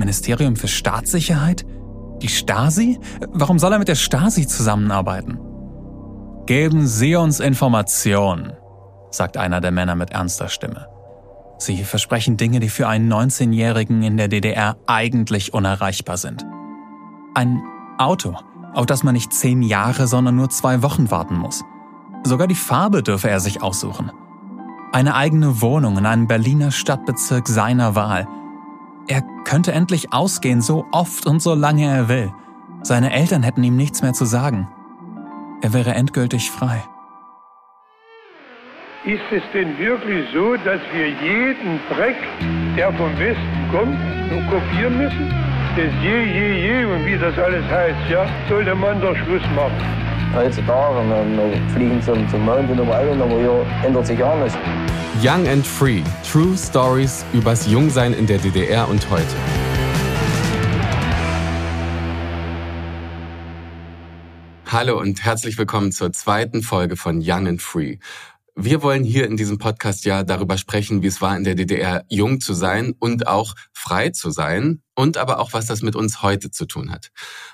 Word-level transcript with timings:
Ministerium 0.00 0.56
für 0.56 0.66
Staatssicherheit? 0.66 1.64
Die 2.20 2.28
Stasi? 2.28 2.98
Warum 3.28 3.58
soll 3.58 3.72
er 3.72 3.78
mit 3.78 3.88
der 3.88 3.94
Stasi 3.94 4.46
zusammenarbeiten? 4.46 5.38
Geben 6.46 6.88
Sie 6.88 7.14
uns 7.14 7.38
Informationen, 7.38 8.54
sagt 9.12 9.36
einer 9.36 9.60
der 9.60 9.70
Männer 9.70 9.94
mit 9.94 10.10
ernster 10.10 10.48
Stimme. 10.48 10.88
Sie 11.58 11.84
versprechen 11.84 12.36
Dinge, 12.36 12.58
die 12.58 12.70
für 12.70 12.88
einen 12.88 13.12
19-Jährigen 13.12 14.02
in 14.02 14.16
der 14.16 14.28
DDR 14.28 14.76
eigentlich 14.86 15.54
unerreichbar 15.54 16.16
sind. 16.16 16.44
Ein 17.34 17.62
Auto, 17.98 18.34
auf 18.74 18.86
das 18.86 19.02
man 19.04 19.14
nicht 19.14 19.32
zehn 19.32 19.62
Jahre, 19.62 20.06
sondern 20.06 20.36
nur 20.36 20.48
zwei 20.48 20.82
Wochen 20.82 21.10
warten 21.10 21.36
muss. 21.36 21.62
Sogar 22.24 22.46
die 22.46 22.54
Farbe 22.54 23.02
dürfe 23.02 23.30
er 23.30 23.40
sich 23.40 23.62
aussuchen. 23.62 24.10
Eine 24.92 25.14
eigene 25.14 25.60
Wohnung 25.60 25.98
in 25.98 26.06
einem 26.06 26.26
Berliner 26.26 26.70
Stadtbezirk 26.70 27.46
seiner 27.46 27.94
Wahl. 27.94 28.26
Er 29.10 29.22
könnte 29.42 29.72
endlich 29.72 30.12
ausgehen, 30.12 30.60
so 30.60 30.86
oft 30.92 31.26
und 31.26 31.42
so 31.42 31.52
lange 31.54 31.84
er 31.84 32.08
will. 32.08 32.32
Seine 32.82 33.12
Eltern 33.12 33.42
hätten 33.42 33.64
ihm 33.64 33.76
nichts 33.76 34.02
mehr 34.02 34.12
zu 34.12 34.24
sagen. 34.24 34.68
Er 35.62 35.72
wäre 35.72 35.94
endgültig 35.94 36.48
frei. 36.48 36.80
Ist 39.04 39.32
es 39.32 39.42
denn 39.52 39.76
wirklich 39.78 40.28
so, 40.32 40.54
dass 40.54 40.80
wir 40.92 41.08
jeden 41.08 41.80
Dreck, 41.88 42.18
der 42.76 42.92
vom 42.92 43.18
Westen 43.18 43.68
kommt, 43.72 43.98
nur 44.30 44.42
kopieren 44.42 44.96
müssen? 44.96 45.59
Das 45.76 45.92
je, 46.02 46.24
je, 46.24 46.48
je 46.66 46.84
und 46.84 47.06
wie 47.06 47.16
das 47.16 47.38
alles 47.38 47.64
heißt, 47.70 48.10
ja, 48.10 48.26
sollte 48.48 48.74
man 48.74 49.00
doch 49.00 49.16
Schluss 49.16 49.42
machen 49.54 50.00
heutzutage. 50.34 51.08
Wir, 51.08 51.52
wir 51.52 51.70
fliegen 51.70 52.02
zum, 52.02 52.28
zum 52.28 52.44
Mond 52.44 52.70
und 52.70 52.78
überall, 52.78 53.10
aber 53.10 53.38
hier 53.38 53.66
ändert 53.84 54.06
sich 54.06 54.18
gar 54.18 54.36
nichts. 54.42 54.58
Young 55.22 55.46
and 55.48 55.66
Free. 55.66 56.02
True 56.30 56.56
Stories 56.56 57.24
übers 57.32 57.66
Jungsein 57.66 58.12
in 58.14 58.26
der 58.26 58.38
DDR 58.38 58.88
und 58.88 59.08
heute. 59.10 59.34
Hallo 64.66 64.98
und 65.00 65.24
herzlich 65.24 65.58
willkommen 65.58 65.90
zur 65.90 66.12
zweiten 66.12 66.62
Folge 66.62 66.96
von 66.96 67.20
Young 67.24 67.48
and 67.48 67.62
Free. 67.62 67.98
Wir 68.56 68.82
wollen 68.82 69.04
hier 69.04 69.26
in 69.26 69.36
diesem 69.36 69.58
Podcast 69.58 70.04
ja 70.04 70.22
darüber 70.22 70.58
sprechen, 70.58 71.02
wie 71.02 71.06
es 71.06 71.20
war, 71.20 71.36
in 71.36 71.44
der 71.44 71.54
DDR 71.54 72.04
jung 72.08 72.40
zu 72.40 72.52
sein 72.52 72.94
und 72.98 73.26
auch 73.26 73.54
frei 73.72 74.10
zu 74.10 74.30
sein 74.30 74.82
und 74.94 75.16
aber 75.16 75.38
auch, 75.38 75.52
was 75.52 75.66
das 75.66 75.82
mit 75.82 75.96
uns 75.96 76.22
heute 76.22 76.50
zu 76.50 76.66
tun 76.66 76.90
hat. 76.90 77.10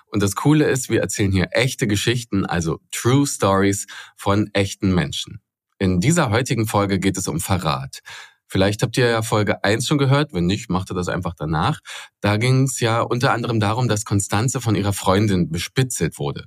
Und 0.07 0.23
das 0.23 0.35
Coole 0.35 0.65
ist, 0.67 0.89
wir 0.89 1.01
erzählen 1.01 1.33
hier 1.33 1.49
echte 1.53 1.87
Geschichten, 1.87 2.47
also 2.47 2.81
True 2.91 3.27
Stories 3.27 3.87
von 4.17 4.51
echten 4.53 4.95
Menschen. 4.95 5.41
In 5.79 6.01
dieser 6.01 6.31
heutigen 6.31 6.67
Folge 6.67 6.99
geht 6.99 7.19
es 7.19 7.29
um 7.29 7.41
Verrat. 7.41 8.01
Vielleicht 8.49 8.83
habt 8.83 8.97
ihr 8.97 9.09
ja 9.09 9.23
Folge 9.23 9.65
1 9.65 9.87
schon 9.87 9.99
gehört, 9.99 10.33
wenn 10.33 10.47
nicht, 10.47 10.71
macht 10.71 10.91
ihr 10.91 10.95
das 10.95 11.09
einfach 11.09 11.35
danach. 11.37 11.81
Da 12.21 12.37
ging 12.37 12.63
es 12.63 12.81
ja 12.81 13.01
unter 13.01 13.33
anderem 13.33 13.61
darum, 13.61 13.89
dass 13.89 14.05
Konstanze 14.05 14.61
von 14.61 14.75
ihrer 14.77 14.93
Freundin 14.93 15.51
bespitzelt 15.51 16.19
wurde. 16.19 16.47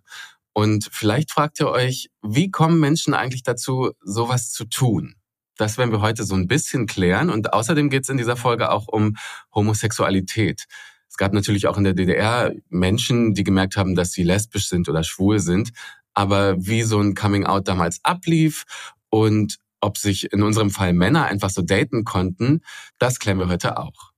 Und 0.60 0.90
vielleicht 0.92 1.32
fragt 1.32 1.62
ihr 1.62 1.70
euch, 1.70 2.10
wie 2.22 2.52
kommen 2.52 2.82
Menschen 2.82 3.14
eigentlich 3.14 3.44
dazu, 3.44 3.92
sowas 4.04 4.52
zu 4.52 4.66
tun? 4.66 5.16
Das 5.56 5.78
werden 5.78 5.94
wir 5.94 6.02
heute 6.02 6.26
so 6.26 6.36
ein 6.36 6.48
bisschen 6.50 6.86
klären. 6.86 7.30
Und 7.30 7.54
außerdem 7.54 7.90
geht 7.90 8.04
es 8.04 8.10
in 8.10 8.18
dieser 8.18 8.36
Folge 8.36 8.70
auch 8.70 8.90
um 8.90 9.16
Homosexualität. 9.56 10.66
Es 11.08 11.16
gab 11.16 11.32
natürlich 11.32 11.68
auch 11.68 11.78
in 11.78 11.86
der 11.86 11.94
DDR 11.94 12.52
Menschen, 12.68 13.34
die 13.34 13.46
gemerkt 13.46 13.78
haben, 13.78 13.96
dass 13.96 14.12
sie 14.12 14.24
lesbisch 14.24 14.68
sind 14.68 14.90
oder 14.90 15.06
schwul 15.06 15.40
sind. 15.40 15.72
Aber 16.14 16.58
wie 16.58 16.82
so 16.82 17.00
ein 17.00 17.16
Coming-out 17.16 17.70
damals 17.70 18.04
ablief 18.04 18.66
und 19.08 19.60
ob 19.80 19.98
sich 19.98 20.34
in 20.34 20.44
unserem 20.44 20.72
Fall 20.72 20.92
Männer 20.92 21.24
einfach 21.24 21.52
so 21.52 21.62
daten 21.62 22.04
konnten, 22.04 22.64
das 22.98 23.20
klären 23.20 23.40
wir 23.40 23.48
heute 23.48 23.78
auch. 23.78 24.09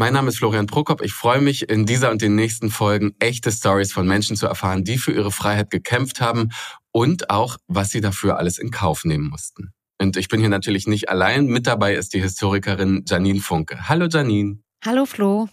Mein 0.00 0.12
Name 0.12 0.28
ist 0.28 0.38
Florian 0.38 0.66
Prokop. 0.66 1.02
Ich 1.02 1.12
freue 1.12 1.40
mich, 1.40 1.68
in 1.68 1.84
dieser 1.84 2.12
und 2.12 2.22
den 2.22 2.36
nächsten 2.36 2.70
Folgen 2.70 3.16
echte 3.18 3.50
Stories 3.50 3.92
von 3.92 4.06
Menschen 4.06 4.36
zu 4.36 4.46
erfahren, 4.46 4.84
die 4.84 4.96
für 4.96 5.10
ihre 5.10 5.32
Freiheit 5.32 5.70
gekämpft 5.70 6.20
haben 6.20 6.50
und 6.92 7.30
auch, 7.30 7.56
was 7.66 7.90
sie 7.90 8.00
dafür 8.00 8.38
alles 8.38 8.58
in 8.58 8.70
Kauf 8.70 9.04
nehmen 9.04 9.28
mussten. 9.28 9.72
Und 10.00 10.16
ich 10.16 10.28
bin 10.28 10.38
hier 10.38 10.50
natürlich 10.50 10.86
nicht 10.86 11.08
allein. 11.08 11.46
Mit 11.46 11.66
dabei 11.66 11.96
ist 11.96 12.14
die 12.14 12.20
Historikerin 12.20 13.06
Janine 13.08 13.40
Funke. 13.40 13.88
Hallo 13.88 14.06
Janine. 14.06 14.60
Hallo 14.84 15.04
Flo. 15.04 15.48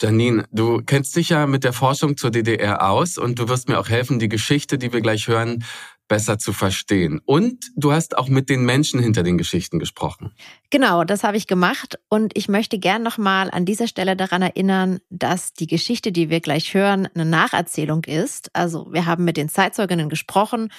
Janine, 0.00 0.46
du 0.50 0.80
kennst 0.84 1.14
dich 1.14 1.28
ja 1.28 1.46
mit 1.46 1.62
der 1.62 1.74
Forschung 1.74 2.16
zur 2.16 2.30
DDR 2.30 2.88
aus 2.88 3.18
und 3.18 3.38
du 3.38 3.48
wirst 3.48 3.68
mir 3.68 3.78
auch 3.78 3.90
helfen, 3.90 4.18
die 4.18 4.30
Geschichte, 4.30 4.78
die 4.78 4.94
wir 4.94 5.02
gleich 5.02 5.28
hören, 5.28 5.62
besser 6.08 6.38
zu 6.38 6.52
verstehen. 6.52 7.20
Und 7.24 7.70
du 7.76 7.92
hast 7.92 8.16
auch 8.18 8.28
mit 8.28 8.48
den 8.48 8.64
Menschen 8.64 9.00
hinter 9.00 9.22
den 9.22 9.38
Geschichten 9.38 9.78
gesprochen. 9.78 10.32
Genau, 10.70 11.04
das 11.04 11.24
habe 11.24 11.36
ich 11.36 11.46
gemacht. 11.46 11.98
Und 12.08 12.36
ich 12.36 12.48
möchte 12.48 12.78
gern 12.78 13.02
nochmal 13.02 13.50
an 13.50 13.64
dieser 13.64 13.88
Stelle 13.88 14.16
daran 14.16 14.42
erinnern, 14.42 14.98
dass 15.10 15.52
die 15.52 15.66
Geschichte, 15.66 16.12
die 16.12 16.30
wir 16.30 16.40
gleich 16.40 16.74
hören, 16.74 17.08
eine 17.14 17.24
Nacherzählung 17.24 18.04
ist. 18.04 18.50
Also 18.54 18.92
wir 18.92 19.06
haben 19.06 19.24
mit 19.24 19.36
den 19.36 19.48
Zeitzeuginnen 19.48 20.08
gesprochen 20.08 20.70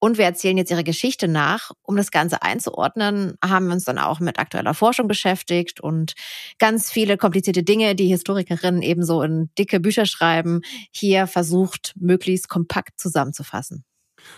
und 0.00 0.16
wir 0.16 0.24
erzählen 0.24 0.56
jetzt 0.56 0.70
ihre 0.70 0.84
Geschichte 0.84 1.26
nach. 1.28 1.72
Um 1.82 1.96
das 1.96 2.10
Ganze 2.10 2.42
einzuordnen, 2.42 3.34
haben 3.44 3.66
wir 3.66 3.72
uns 3.72 3.84
dann 3.84 3.98
auch 3.98 4.20
mit 4.20 4.38
aktueller 4.38 4.74
Forschung 4.74 5.08
beschäftigt 5.08 5.80
und 5.80 6.14
ganz 6.58 6.90
viele 6.90 7.16
komplizierte 7.16 7.62
Dinge, 7.62 7.94
die 7.94 8.06
Historikerinnen 8.06 8.82
ebenso 8.82 9.22
in 9.22 9.50
dicke 9.58 9.80
Bücher 9.80 10.06
schreiben, 10.06 10.60
hier 10.92 11.26
versucht, 11.26 11.94
möglichst 11.96 12.48
kompakt 12.48 13.00
zusammenzufassen. 13.00 13.84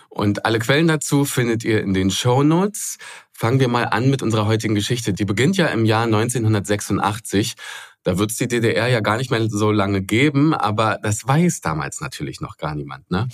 Und 0.09 0.45
alle 0.45 0.59
Quellen 0.59 0.89
dazu 0.89 1.25
findet 1.25 1.65
ihr 1.65 1.81
in 1.81 1.95
den 1.95 2.11
Show 2.11 2.43
Notes. 2.43 2.99
Fangen 3.33 3.61
wir 3.61 3.69
mal 3.69 3.85
an 3.85 4.11
mit 4.11 4.23
unserer 4.23 4.47
heutigen 4.47 4.75
Geschichte. 4.75 5.13
Die 5.13 5.25
beginnt 5.25 5.57
ja 5.57 5.67
im 5.69 5.85
Jahr 5.85 6.05
1986. 6.05 7.55
Da 8.03 8.19
wird 8.19 8.31
es 8.31 8.37
die 8.37 8.49
DDR 8.49 8.89
ja 8.89 9.01
gar 9.01 9.19
nicht 9.19 9.31
mehr 9.31 9.49
so 9.49 9.71
lange 9.71 10.03
geben, 10.03 10.55
aber 10.55 10.99
das 11.03 11.27
weiß 11.27 11.61
damals 11.61 12.01
natürlich 12.01 12.41
noch 12.41 12.57
gar 12.57 12.75
niemand, 12.75 13.11
ne? 13.11 13.29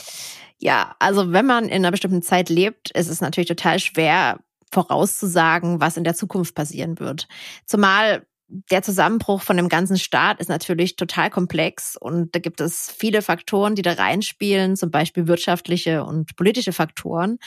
Ja, 0.59 0.97
also 0.99 1.33
wenn 1.33 1.47
man 1.47 1.65
in 1.65 1.85
einer 1.85 1.91
bestimmten 1.91 2.23
Zeit 2.23 2.49
lebt, 2.49 2.91
ist 2.91 3.09
es 3.09 3.21
natürlich 3.21 3.49
total 3.49 3.79
schwer 3.79 4.41
vorauszusagen, 4.73 5.81
was 5.81 5.97
in 5.97 6.05
der 6.05 6.15
Zukunft 6.15 6.55
passieren 6.55 6.99
wird. 6.99 7.29
Zumal 7.67 8.27
der 8.49 8.83
Zusammenbruch 8.83 9.43
von 9.43 9.57
dem 9.57 9.69
ganzen 9.69 9.99
Staat 9.99 10.41
ist 10.41 10.49
natürlich 10.49 10.97
total 10.97 11.31
komplex 11.31 11.97
und 11.97 12.35
da 12.35 12.39
gibt 12.39 12.61
es 12.61 12.95
viele 12.97 13.23
Faktoren, 13.23 13.75
die 13.75 13.83
da 13.83 13.95
reinspielen, 13.95 14.77
zum 14.77 14.91
Beispiel 14.91 15.27
wirtschaftliche 15.27 16.05
und 16.05 16.37
politische 16.37 16.73
Faktoren. 16.73 17.39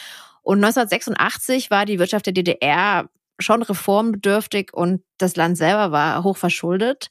Und 0.41 0.57
1986 0.57 1.71
war 1.71 1.85
die 1.85 1.99
Wirtschaft 1.99 2.25
der 2.25 2.33
DDR 2.33 3.09
schon 3.41 3.61
reformbedürftig 3.63 4.73
und 4.73 5.01
das 5.17 5.37
Land 5.37 5.57
selber 5.57 5.91
war 5.93 6.23
hoch 6.23 6.35
verschuldet. 6.35 7.09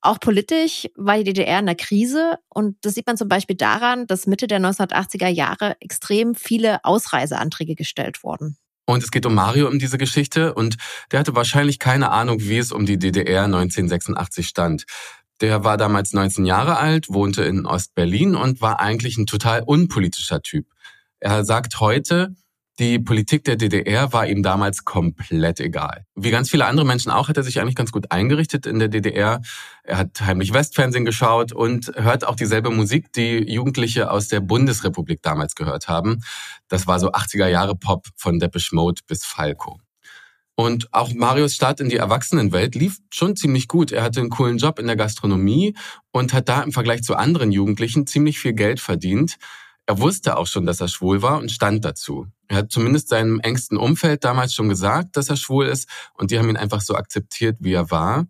Auch 0.00 0.18
politisch 0.18 0.88
war 0.94 1.18
die 1.18 1.24
DDR 1.24 1.58
in 1.58 1.66
der 1.66 1.74
Krise 1.74 2.38
und 2.48 2.76
das 2.82 2.94
sieht 2.94 3.06
man 3.06 3.18
zum 3.18 3.28
Beispiel 3.28 3.56
daran, 3.56 4.06
dass 4.06 4.26
Mitte 4.26 4.46
der 4.46 4.60
1980er 4.60 5.28
Jahre 5.28 5.76
extrem 5.80 6.34
viele 6.34 6.82
Ausreiseanträge 6.84 7.74
gestellt 7.74 8.24
wurden. 8.24 8.56
Und 8.86 9.02
es 9.02 9.10
geht 9.10 9.26
um 9.26 9.34
Mario 9.34 9.66
um 9.66 9.78
diese 9.78 9.98
Geschichte 9.98 10.54
und 10.54 10.76
der 11.10 11.20
hatte 11.20 11.34
wahrscheinlich 11.34 11.80
keine 11.80 12.12
Ahnung, 12.12 12.38
wie 12.40 12.58
es 12.58 12.70
um 12.70 12.86
die 12.86 12.98
DDR 12.98 13.44
1986 13.44 14.46
stand. 14.46 14.84
Der 15.40 15.64
war 15.64 15.76
damals 15.76 16.12
19 16.12 16.46
Jahre 16.46 16.78
alt, 16.78 17.08
wohnte 17.10 17.42
in 17.42 17.66
Ostberlin 17.66 18.36
und 18.36 18.60
war 18.60 18.80
eigentlich 18.80 19.18
ein 19.18 19.26
total 19.26 19.62
unpolitischer 19.62 20.40
Typ. 20.40 20.66
Er 21.18 21.44
sagt 21.44 21.80
heute, 21.80 22.34
die 22.78 22.98
Politik 22.98 23.44
der 23.44 23.56
DDR 23.56 24.12
war 24.12 24.26
ihm 24.26 24.42
damals 24.42 24.84
komplett 24.84 25.60
egal. 25.60 26.04
Wie 26.14 26.30
ganz 26.30 26.50
viele 26.50 26.66
andere 26.66 26.84
Menschen 26.84 27.10
auch, 27.10 27.28
hat 27.28 27.36
er 27.36 27.42
sich 27.42 27.60
eigentlich 27.60 27.74
ganz 27.74 27.90
gut 27.90 28.12
eingerichtet 28.12 28.66
in 28.66 28.78
der 28.78 28.88
DDR. 28.88 29.40
Er 29.82 29.98
hat 29.98 30.20
heimlich 30.20 30.52
Westfernsehen 30.52 31.06
geschaut 31.06 31.52
und 31.52 31.92
hört 31.96 32.26
auch 32.26 32.36
dieselbe 32.36 32.70
Musik, 32.70 33.12
die 33.12 33.50
Jugendliche 33.50 34.10
aus 34.10 34.28
der 34.28 34.40
Bundesrepublik 34.40 35.22
damals 35.22 35.54
gehört 35.54 35.88
haben. 35.88 36.22
Das 36.68 36.86
war 36.86 37.00
so 37.00 37.12
80er 37.12 37.48
Jahre 37.48 37.76
Pop 37.76 38.08
von 38.16 38.38
Depeche 38.38 38.74
Mode 38.74 39.00
bis 39.06 39.24
Falco. 39.24 39.80
Und 40.54 40.92
auch 40.92 41.12
Marios 41.12 41.54
Start 41.54 41.80
in 41.80 41.90
die 41.90 41.96
Erwachsenenwelt 41.96 42.74
lief 42.74 42.98
schon 43.12 43.36
ziemlich 43.36 43.68
gut. 43.68 43.92
Er 43.92 44.02
hatte 44.02 44.20
einen 44.20 44.30
coolen 44.30 44.56
Job 44.56 44.78
in 44.78 44.86
der 44.86 44.96
Gastronomie 44.96 45.74
und 46.12 46.32
hat 46.32 46.48
da 46.48 46.62
im 46.62 46.72
Vergleich 46.72 47.02
zu 47.02 47.14
anderen 47.14 47.52
Jugendlichen 47.52 48.06
ziemlich 48.06 48.38
viel 48.38 48.54
Geld 48.54 48.80
verdient. 48.80 49.36
Er 49.86 50.00
wusste 50.00 50.36
auch 50.36 50.48
schon, 50.48 50.66
dass 50.66 50.80
er 50.80 50.88
schwul 50.88 51.22
war 51.22 51.38
und 51.38 51.52
stand 51.52 51.84
dazu. 51.84 52.26
Er 52.48 52.58
hat 52.58 52.72
zumindest 52.72 53.08
seinem 53.08 53.38
engsten 53.40 53.78
Umfeld 53.78 54.24
damals 54.24 54.52
schon 54.52 54.68
gesagt, 54.68 55.16
dass 55.16 55.30
er 55.30 55.36
schwul 55.36 55.66
ist 55.66 55.88
und 56.14 56.30
die 56.30 56.38
haben 56.38 56.48
ihn 56.48 56.56
einfach 56.56 56.80
so 56.80 56.96
akzeptiert, 56.96 57.58
wie 57.60 57.72
er 57.72 57.90
war. 57.90 58.26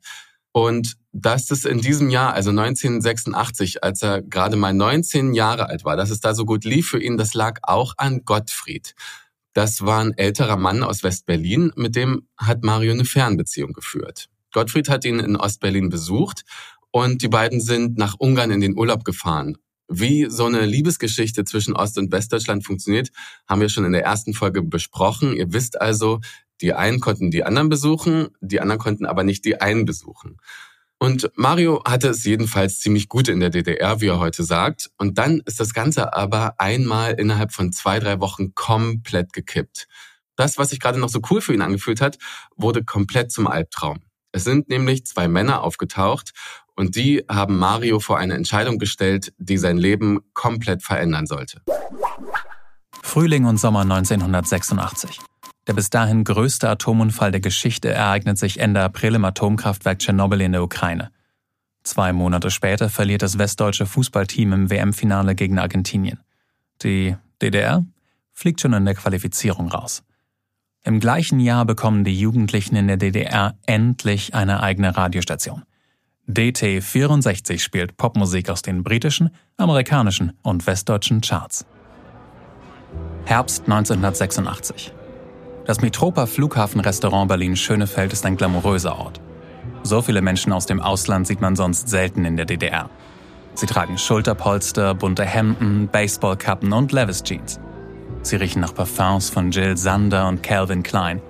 Und 0.52 0.96
dass 1.12 1.50
es 1.50 1.64
in 1.64 1.80
diesem 1.80 2.10
Jahr, 2.10 2.34
also 2.34 2.50
1986, 2.50 3.82
als 3.82 4.02
er 4.02 4.22
gerade 4.22 4.56
mal 4.56 4.74
19 4.74 5.34
Jahre 5.34 5.68
alt 5.68 5.84
war, 5.84 5.96
dass 5.96 6.10
es 6.10 6.20
da 6.20 6.34
so 6.34 6.44
gut 6.44 6.64
lief 6.64 6.88
für 6.88 7.02
ihn, 7.02 7.16
das 7.16 7.34
lag 7.34 7.60
auch 7.62 7.94
an 7.96 8.24
Gottfried. 8.24 8.94
Das 9.54 9.84
war 9.84 10.00
ein 10.00 10.12
älterer 10.12 10.56
Mann 10.56 10.82
aus 10.82 11.02
Westberlin, 11.02 11.72
mit 11.76 11.96
dem 11.96 12.28
hat 12.36 12.62
Mario 12.62 12.92
eine 12.92 13.06
Fernbeziehung 13.06 13.72
geführt. 13.72 14.28
Gottfried 14.52 14.90
hat 14.90 15.06
ihn 15.06 15.18
in 15.18 15.36
Ostberlin 15.36 15.88
besucht 15.88 16.44
und 16.90 17.22
die 17.22 17.28
beiden 17.28 17.60
sind 17.60 17.96
nach 17.96 18.14
Ungarn 18.18 18.50
in 18.50 18.60
den 18.60 18.76
Urlaub 18.76 19.04
gefahren. 19.04 19.56
Wie 19.88 20.26
so 20.28 20.46
eine 20.46 20.66
Liebesgeschichte 20.66 21.44
zwischen 21.44 21.74
Ost- 21.76 21.98
und 21.98 22.10
Westdeutschland 22.10 22.64
funktioniert, 22.66 23.10
haben 23.48 23.60
wir 23.60 23.68
schon 23.68 23.84
in 23.84 23.92
der 23.92 24.04
ersten 24.04 24.34
Folge 24.34 24.62
besprochen. 24.62 25.36
Ihr 25.36 25.52
wisst 25.52 25.80
also, 25.80 26.20
die 26.60 26.72
einen 26.72 27.00
konnten 27.00 27.30
die 27.30 27.44
anderen 27.44 27.68
besuchen, 27.68 28.28
die 28.40 28.60
anderen 28.60 28.80
konnten 28.80 29.06
aber 29.06 29.22
nicht 29.22 29.44
die 29.44 29.60
einen 29.60 29.84
besuchen. 29.84 30.38
Und 30.98 31.30
Mario 31.36 31.82
hatte 31.84 32.08
es 32.08 32.24
jedenfalls 32.24 32.80
ziemlich 32.80 33.08
gut 33.08 33.28
in 33.28 33.40
der 33.40 33.50
DDR, 33.50 34.00
wie 34.00 34.06
er 34.06 34.18
heute 34.18 34.44
sagt. 34.44 34.90
Und 34.96 35.18
dann 35.18 35.42
ist 35.44 35.60
das 35.60 35.74
Ganze 35.74 36.14
aber 36.14 36.58
einmal 36.58 37.12
innerhalb 37.12 37.52
von 37.52 37.70
zwei, 37.70 37.98
drei 37.98 38.18
Wochen 38.20 38.54
komplett 38.54 39.34
gekippt. 39.34 39.88
Das, 40.36 40.56
was 40.58 40.70
sich 40.70 40.80
gerade 40.80 40.98
noch 40.98 41.10
so 41.10 41.20
cool 41.30 41.40
für 41.42 41.52
ihn 41.52 41.62
angefühlt 41.62 42.00
hat, 42.00 42.18
wurde 42.56 42.82
komplett 42.82 43.30
zum 43.30 43.46
Albtraum. 43.46 43.98
Es 44.32 44.44
sind 44.44 44.68
nämlich 44.68 45.06
zwei 45.06 45.28
Männer 45.28 45.62
aufgetaucht 45.62 46.32
und 46.76 46.94
die 46.94 47.24
haben 47.28 47.58
Mario 47.58 48.00
vor 48.00 48.18
eine 48.18 48.34
Entscheidung 48.34 48.78
gestellt, 48.78 49.32
die 49.38 49.58
sein 49.58 49.78
Leben 49.78 50.20
komplett 50.34 50.82
verändern 50.82 51.26
sollte. 51.26 51.62
Frühling 53.02 53.46
und 53.46 53.58
Sommer 53.58 53.80
1986. 53.80 55.20
Der 55.66 55.72
bis 55.72 55.90
dahin 55.90 56.22
größte 56.22 56.68
Atomunfall 56.68 57.32
der 57.32 57.40
Geschichte 57.40 57.88
ereignet 57.88 58.38
sich 58.38 58.60
Ende 58.60 58.82
April 58.82 59.14
im 59.14 59.24
Atomkraftwerk 59.24 59.98
Tschernobyl 59.98 60.42
in 60.42 60.52
der 60.52 60.62
Ukraine. 60.62 61.10
Zwei 61.82 62.12
Monate 62.12 62.50
später 62.50 62.88
verliert 62.88 63.22
das 63.22 63.38
westdeutsche 63.38 63.86
Fußballteam 63.86 64.52
im 64.52 64.70
WM-Finale 64.70 65.34
gegen 65.34 65.58
Argentinien. 65.58 66.20
Die 66.82 67.16
DDR 67.40 67.84
fliegt 68.32 68.60
schon 68.60 68.74
in 68.74 68.84
der 68.84 68.94
Qualifizierung 68.94 69.68
raus. 69.68 70.02
Im 70.84 71.00
gleichen 71.00 71.40
Jahr 71.40 71.64
bekommen 71.64 72.04
die 72.04 72.18
Jugendlichen 72.18 72.76
in 72.76 72.86
der 72.86 72.96
DDR 72.96 73.58
endlich 73.66 74.34
eine 74.34 74.62
eigene 74.62 74.96
Radiostation. 74.96 75.62
DT64 76.28 77.60
spielt 77.60 77.96
Popmusik 77.96 78.50
aus 78.50 78.60
den 78.60 78.82
britischen, 78.82 79.30
amerikanischen 79.56 80.32
und 80.42 80.66
westdeutschen 80.66 81.20
Charts. 81.20 81.66
Herbst 83.24 83.62
1986. 83.62 84.92
Das 85.66 85.80
Metropa 85.80 86.26
Flughafenrestaurant 86.26 87.28
Berlin-Schönefeld 87.28 88.12
ist 88.12 88.26
ein 88.26 88.36
glamouröser 88.36 88.98
Ort. 88.98 89.20
So 89.82 90.02
viele 90.02 90.20
Menschen 90.20 90.52
aus 90.52 90.66
dem 90.66 90.80
Ausland 90.80 91.26
sieht 91.28 91.40
man 91.40 91.54
sonst 91.54 91.88
selten 91.88 92.24
in 92.24 92.36
der 92.36 92.46
DDR. 92.46 92.90
Sie 93.54 93.66
tragen 93.66 93.96
Schulterpolster, 93.96 94.94
bunte 94.94 95.24
Hemden, 95.24 95.88
Baseballkappen 95.88 96.72
und 96.72 96.92
Levis 96.92 97.22
Jeans. 97.22 97.60
Sie 98.22 98.36
riechen 98.36 98.60
nach 98.60 98.74
Parfums 98.74 99.30
von 99.30 99.52
Jill 99.52 99.76
Sander 99.76 100.26
und 100.26 100.42
Calvin 100.42 100.82
Klein. 100.82 101.22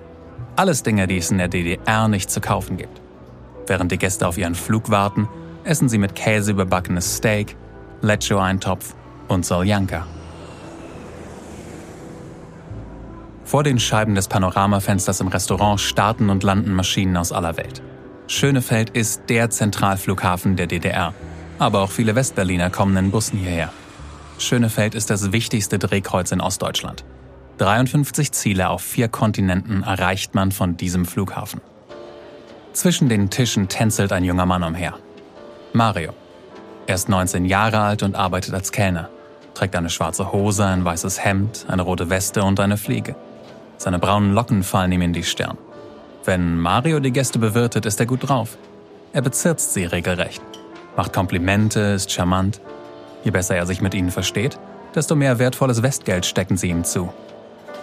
Alles 0.55 0.81
Dinge, 0.81 1.07
die 1.07 1.17
es 1.17 1.29
in 1.29 1.37
der 1.37 1.47
DDR 1.47 2.07
nicht 2.07 2.31
zu 2.31 2.41
kaufen 2.41 2.77
gibt. 2.77 3.06
Während 3.67 3.91
die 3.91 3.97
Gäste 3.97 4.27
auf 4.27 4.37
ihren 4.37 4.55
Flug 4.55 4.89
warten, 4.89 5.27
essen 5.63 5.89
sie 5.89 5.97
mit 5.97 6.15
Käse 6.15 6.51
überbackenes 6.51 7.17
Steak, 7.17 7.55
Lecho-Eintopf 8.01 8.95
und 9.27 9.45
Soljanka. 9.45 10.05
Vor 13.43 13.63
den 13.63 13.79
Scheiben 13.79 14.15
des 14.15 14.27
Panoramafensters 14.27 15.21
im 15.21 15.27
Restaurant 15.27 15.79
starten 15.79 16.29
und 16.29 16.43
landen 16.43 16.73
Maschinen 16.73 17.15
aus 17.15 17.31
aller 17.31 17.55
Welt. 17.57 17.81
Schönefeld 18.27 18.89
ist 18.89 19.23
der 19.29 19.49
Zentralflughafen 19.49 20.57
der 20.57 20.67
DDR, 20.67 21.13
aber 21.59 21.81
auch 21.81 21.91
viele 21.91 22.15
Westberliner 22.15 22.69
kommen 22.69 22.97
in 22.97 23.11
Bussen 23.11 23.39
hierher. 23.39 23.71
Schönefeld 24.37 24.95
ist 24.95 25.09
das 25.09 25.31
wichtigste 25.31 25.79
Drehkreuz 25.79 26.31
in 26.31 26.41
Ostdeutschland. 26.41 27.05
53 27.57 28.31
Ziele 28.33 28.69
auf 28.69 28.81
vier 28.81 29.07
Kontinenten 29.07 29.83
erreicht 29.83 30.35
man 30.35 30.51
von 30.51 30.77
diesem 30.77 31.05
Flughafen. 31.05 31.61
Zwischen 32.77 33.09
den 33.09 33.31
Tischen 33.31 33.69
tänzelt 33.69 34.11
ein 34.11 34.23
junger 34.23 34.45
Mann 34.45 34.61
umher. 34.61 34.93
Mario. 35.73 36.11
Er 36.85 36.93
ist 36.93 37.09
19 37.09 37.45
Jahre 37.45 37.79
alt 37.79 38.03
und 38.03 38.15
arbeitet 38.15 38.53
als 38.53 38.71
Kellner, 38.71 39.09
trägt 39.55 39.75
eine 39.75 39.89
schwarze 39.89 40.31
Hose, 40.31 40.63
ein 40.63 40.85
weißes 40.85 41.25
Hemd, 41.25 41.65
eine 41.67 41.81
rote 41.81 42.11
Weste 42.11 42.43
und 42.43 42.59
eine 42.59 42.77
Fliege. 42.77 43.15
Seine 43.77 43.97
braunen 43.97 44.31
Locken 44.31 44.61
fallen 44.61 44.91
ihm 44.91 45.01
in 45.01 45.11
die 45.11 45.23
Stirn. 45.23 45.57
Wenn 46.23 46.59
Mario 46.59 46.99
die 46.99 47.09
Gäste 47.09 47.39
bewirtet, 47.39 47.87
ist 47.87 47.99
er 47.99 48.05
gut 48.05 48.29
drauf. 48.29 48.59
Er 49.11 49.23
bezirzt 49.23 49.73
sie 49.73 49.85
regelrecht, 49.85 50.43
macht 50.95 51.13
Komplimente, 51.13 51.79
ist 51.79 52.11
charmant. 52.11 52.61
Je 53.23 53.31
besser 53.31 53.55
er 53.55 53.65
sich 53.65 53.81
mit 53.81 53.95
ihnen 53.95 54.11
versteht, 54.11 54.59
desto 54.93 55.15
mehr 55.15 55.39
wertvolles 55.39 55.81
Westgeld 55.81 56.27
stecken 56.27 56.57
sie 56.57 56.69
ihm 56.69 56.83
zu. 56.83 57.11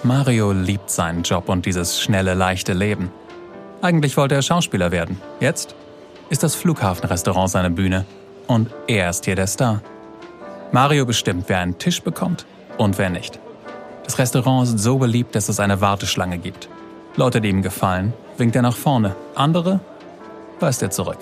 Mario 0.05 0.53
liebt 0.53 0.89
seinen 0.89 1.25
Job 1.25 1.49
und 1.49 1.67
dieses 1.67 2.01
schnelle, 2.01 2.35
leichte 2.35 2.75
Leben. 2.75 3.11
Eigentlich 3.85 4.17
wollte 4.17 4.35
er 4.35 4.41
Schauspieler 4.41 4.93
werden. 4.93 5.21
Jetzt 5.41 5.75
ist 6.31 6.43
das 6.43 6.55
Flughafenrestaurant 6.55 7.51
seine 7.51 7.69
Bühne 7.69 8.07
und 8.47 8.71
er 8.87 9.11
ist 9.11 9.27
hier 9.27 9.37
der 9.37 9.47
Star. 9.47 9.83
Mario 10.73 11.05
bestimmt, 11.05 11.45
wer 11.49 11.59
einen 11.59 11.77
Tisch 11.77 12.01
bekommt 12.01 12.47
und 12.79 12.97
wer 12.97 13.11
nicht. 13.11 13.39
Das 14.05 14.19
Restaurant 14.19 14.67
ist 14.67 14.79
so 14.79 14.97
beliebt, 14.97 15.35
dass 15.35 15.51
es 15.51 15.61
eine 15.61 15.83
Warteschlange 15.83 16.39
gibt. 16.39 16.71
Leute, 17.17 17.43
die 17.43 17.51
ihm 17.51 17.61
gefallen, 17.61 18.15
winkt 18.39 18.57
er 18.57 18.63
nach 18.63 18.75
vorne. 18.75 19.17
Andere 19.35 19.81
weist 20.61 20.81
er 20.81 20.91
zurück. 20.91 21.19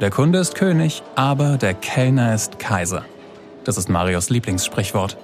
Der 0.00 0.10
Kunde 0.10 0.40
ist 0.40 0.56
König, 0.56 1.04
aber 1.14 1.58
der 1.58 1.74
Kellner 1.74 2.34
ist 2.34 2.58
Kaiser. 2.58 3.04
Das 3.62 3.76
ist 3.78 3.88
Marios 3.88 4.30
Lieblingssprichwort. 4.30 5.16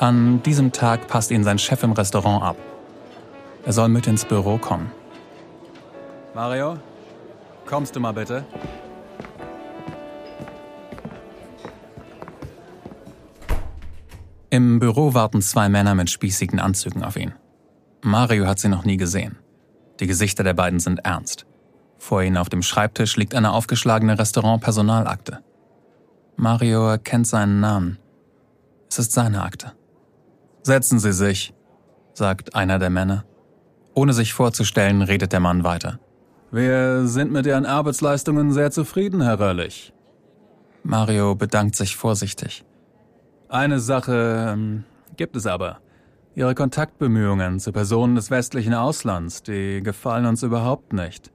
An 0.00 0.42
diesem 0.42 0.72
Tag 0.72 1.06
passt 1.06 1.30
ihn 1.30 1.44
sein 1.44 1.60
Chef 1.60 1.84
im 1.84 1.92
Restaurant 1.92 2.42
ab. 2.42 2.56
Er 3.64 3.72
soll 3.72 3.88
mit 3.88 4.08
ins 4.08 4.24
Büro 4.24 4.58
kommen. 4.58 4.90
Mario, 6.34 6.78
kommst 7.64 7.94
du 7.94 8.00
mal 8.00 8.12
bitte? 8.12 8.44
Im 14.50 14.80
Büro 14.80 15.14
warten 15.14 15.42
zwei 15.42 15.68
Männer 15.68 15.94
mit 15.94 16.10
spießigen 16.10 16.58
Anzügen 16.58 17.04
auf 17.04 17.16
ihn. 17.16 17.34
Mario 18.02 18.46
hat 18.46 18.58
sie 18.58 18.68
noch 18.68 18.84
nie 18.84 18.96
gesehen. 18.96 19.38
Die 20.00 20.08
Gesichter 20.08 20.42
der 20.42 20.54
beiden 20.54 20.80
sind 20.80 21.04
ernst. 21.04 21.46
Vor 21.98 22.22
ihnen 22.22 22.36
auf 22.36 22.48
dem 22.48 22.62
Schreibtisch 22.62 23.16
liegt 23.16 23.36
eine 23.36 23.52
aufgeschlagene 23.52 24.18
Restaurant-Personalakte. 24.18 25.38
Mario 26.34 26.88
erkennt 26.88 27.28
seinen 27.28 27.60
Namen. 27.60 27.98
Es 28.90 28.98
ist 28.98 29.12
seine 29.12 29.42
Akte. 29.42 29.72
Setzen 30.62 30.98
Sie 30.98 31.12
sich, 31.12 31.54
sagt 32.12 32.56
einer 32.56 32.80
der 32.80 32.90
Männer. 32.90 33.24
Ohne 33.94 34.12
sich 34.12 34.34
vorzustellen, 34.34 35.02
redet 35.02 35.32
der 35.32 35.40
Mann 35.40 35.62
weiter. 35.62 36.00
Wir 36.50 37.06
sind 37.06 37.32
mit 37.32 37.46
Ihren 37.46 37.66
Arbeitsleistungen 37.66 38.52
sehr 38.52 38.70
zufrieden, 38.70 39.22
Herr 39.22 39.40
Röhrlich. 39.40 39.92
Mario 40.82 41.34
bedankt 41.34 41.76
sich 41.76 41.96
vorsichtig. 41.96 42.64
Eine 43.48 43.80
Sache 43.80 44.52
ähm, 44.52 44.84
gibt 45.16 45.36
es 45.36 45.46
aber. 45.46 45.78
Ihre 46.34 46.54
Kontaktbemühungen 46.54 47.60
zu 47.60 47.72
Personen 47.72 48.16
des 48.16 48.30
westlichen 48.30 48.74
Auslands, 48.74 49.42
die 49.42 49.82
gefallen 49.82 50.26
uns 50.26 50.42
überhaupt 50.42 50.92
nicht. 50.92 51.30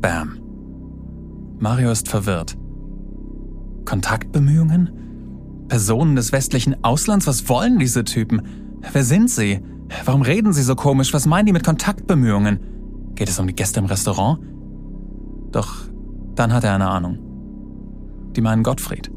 Bam. 0.00 0.40
Mario 1.58 1.90
ist 1.90 2.08
verwirrt. 2.08 2.56
Kontaktbemühungen? 3.84 5.66
Personen 5.68 6.16
des 6.16 6.32
westlichen 6.32 6.82
Auslands? 6.82 7.26
Was 7.26 7.48
wollen 7.48 7.78
diese 7.78 8.04
Typen? 8.04 8.42
Wer 8.92 9.04
sind 9.04 9.30
sie? 9.30 9.60
Warum 10.04 10.22
reden 10.22 10.52
sie 10.52 10.62
so 10.62 10.74
komisch? 10.74 11.12
Was 11.12 11.26
meinen 11.26 11.46
die 11.46 11.52
mit 11.52 11.64
Kontaktbemühungen? 11.64 12.60
Geht 13.14 13.28
es 13.28 13.38
um 13.38 13.46
die 13.46 13.54
Gäste 13.54 13.80
im 13.80 13.86
Restaurant? 13.86 14.40
Doch 15.52 15.74
dann 16.34 16.52
hat 16.52 16.64
er 16.64 16.74
eine 16.74 16.88
Ahnung. 16.88 17.18
Die 18.34 18.40
meinen 18.40 18.62
Gottfried. 18.62 19.10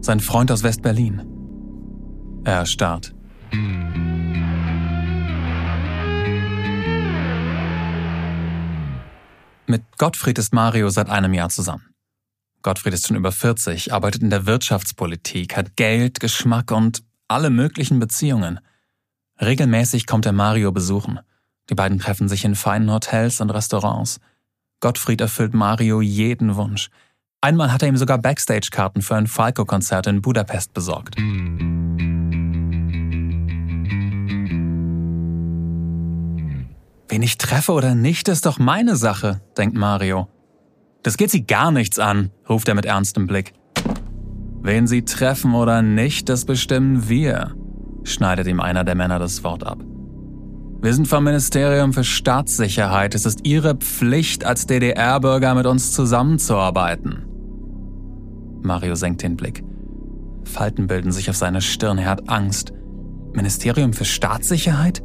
Sein 0.00 0.20
Freund 0.20 0.52
aus 0.52 0.62
West-Berlin. 0.62 1.22
Er 2.44 2.66
starrt. 2.66 3.14
Mit 9.66 9.82
Gottfried 9.96 10.38
ist 10.38 10.52
Mario 10.52 10.90
seit 10.90 11.08
einem 11.08 11.32
Jahr 11.32 11.48
zusammen. 11.48 11.94
Gottfried 12.60 12.94
ist 12.94 13.06
schon 13.06 13.16
über 13.16 13.32
40, 13.32 13.92
arbeitet 13.92 14.22
in 14.22 14.30
der 14.30 14.46
Wirtschaftspolitik, 14.46 15.56
hat 15.56 15.76
Geld, 15.76 16.20
Geschmack 16.20 16.70
und 16.70 17.02
alle 17.26 17.50
möglichen 17.50 17.98
Beziehungen. 17.98 18.60
Regelmäßig 19.40 20.06
kommt 20.06 20.26
er 20.26 20.32
Mario 20.32 20.72
besuchen. 20.72 21.20
Die 21.72 21.74
beiden 21.74 21.98
treffen 21.98 22.28
sich 22.28 22.44
in 22.44 22.54
feinen 22.54 22.92
Hotels 22.92 23.40
und 23.40 23.48
Restaurants. 23.48 24.20
Gottfried 24.80 25.22
erfüllt 25.22 25.54
Mario 25.54 26.02
jeden 26.02 26.56
Wunsch. 26.56 26.90
Einmal 27.40 27.72
hat 27.72 27.80
er 27.80 27.88
ihm 27.88 27.96
sogar 27.96 28.18
Backstage-Karten 28.18 29.00
für 29.00 29.16
ein 29.16 29.26
Falco-Konzert 29.26 30.06
in 30.06 30.20
Budapest 30.20 30.74
besorgt. 30.74 31.16
Wen 37.08 37.22
ich 37.22 37.38
treffe 37.38 37.72
oder 37.72 37.94
nicht, 37.94 38.28
ist 38.28 38.44
doch 38.44 38.58
meine 38.58 38.96
Sache, 38.96 39.40
denkt 39.56 39.74
Mario. 39.74 40.28
Das 41.02 41.16
geht 41.16 41.30
sie 41.30 41.46
gar 41.46 41.70
nichts 41.70 41.98
an, 41.98 42.32
ruft 42.50 42.68
er 42.68 42.74
mit 42.74 42.84
ernstem 42.84 43.26
Blick. 43.26 43.54
Wen 44.60 44.86
sie 44.86 45.06
treffen 45.06 45.54
oder 45.54 45.80
nicht, 45.80 46.28
das 46.28 46.44
bestimmen 46.44 47.08
wir, 47.08 47.56
schneidet 48.04 48.46
ihm 48.46 48.60
einer 48.60 48.84
der 48.84 48.94
Männer 48.94 49.18
das 49.18 49.42
Wort 49.42 49.66
ab. 49.66 49.82
Wir 50.82 50.92
sind 50.94 51.06
vom 51.06 51.22
Ministerium 51.22 51.92
für 51.92 52.02
Staatssicherheit. 52.02 53.14
Es 53.14 53.24
ist 53.24 53.46
Ihre 53.46 53.76
Pflicht, 53.76 54.44
als 54.44 54.66
DDR-Bürger 54.66 55.54
mit 55.54 55.64
uns 55.64 55.92
zusammenzuarbeiten. 55.92 57.24
Mario 58.62 58.96
senkt 58.96 59.22
den 59.22 59.36
Blick. 59.36 59.62
Falten 60.44 60.88
bilden 60.88 61.12
sich 61.12 61.30
auf 61.30 61.36
seiner 61.36 61.60
Stirn, 61.60 61.98
er 61.98 62.10
hat 62.10 62.28
Angst. 62.28 62.72
Ministerium 63.32 63.92
für 63.92 64.04
Staatssicherheit? 64.04 65.04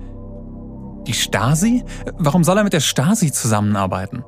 Die 1.06 1.14
Stasi? 1.14 1.84
Warum 2.18 2.44
soll 2.44 2.58
er 2.58 2.64
mit 2.64 2.74
der 2.74 2.80
Stasi 2.80 3.32
zusammenarbeiten? 3.32 4.24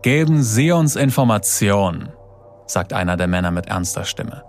Geben 0.00 0.42
Sie 0.42 0.72
uns 0.72 0.96
Informationen, 0.96 2.08
sagt 2.66 2.94
einer 2.94 3.18
der 3.18 3.26
Männer 3.26 3.50
mit 3.50 3.66
ernster 3.66 4.04
Stimme. 4.04 4.44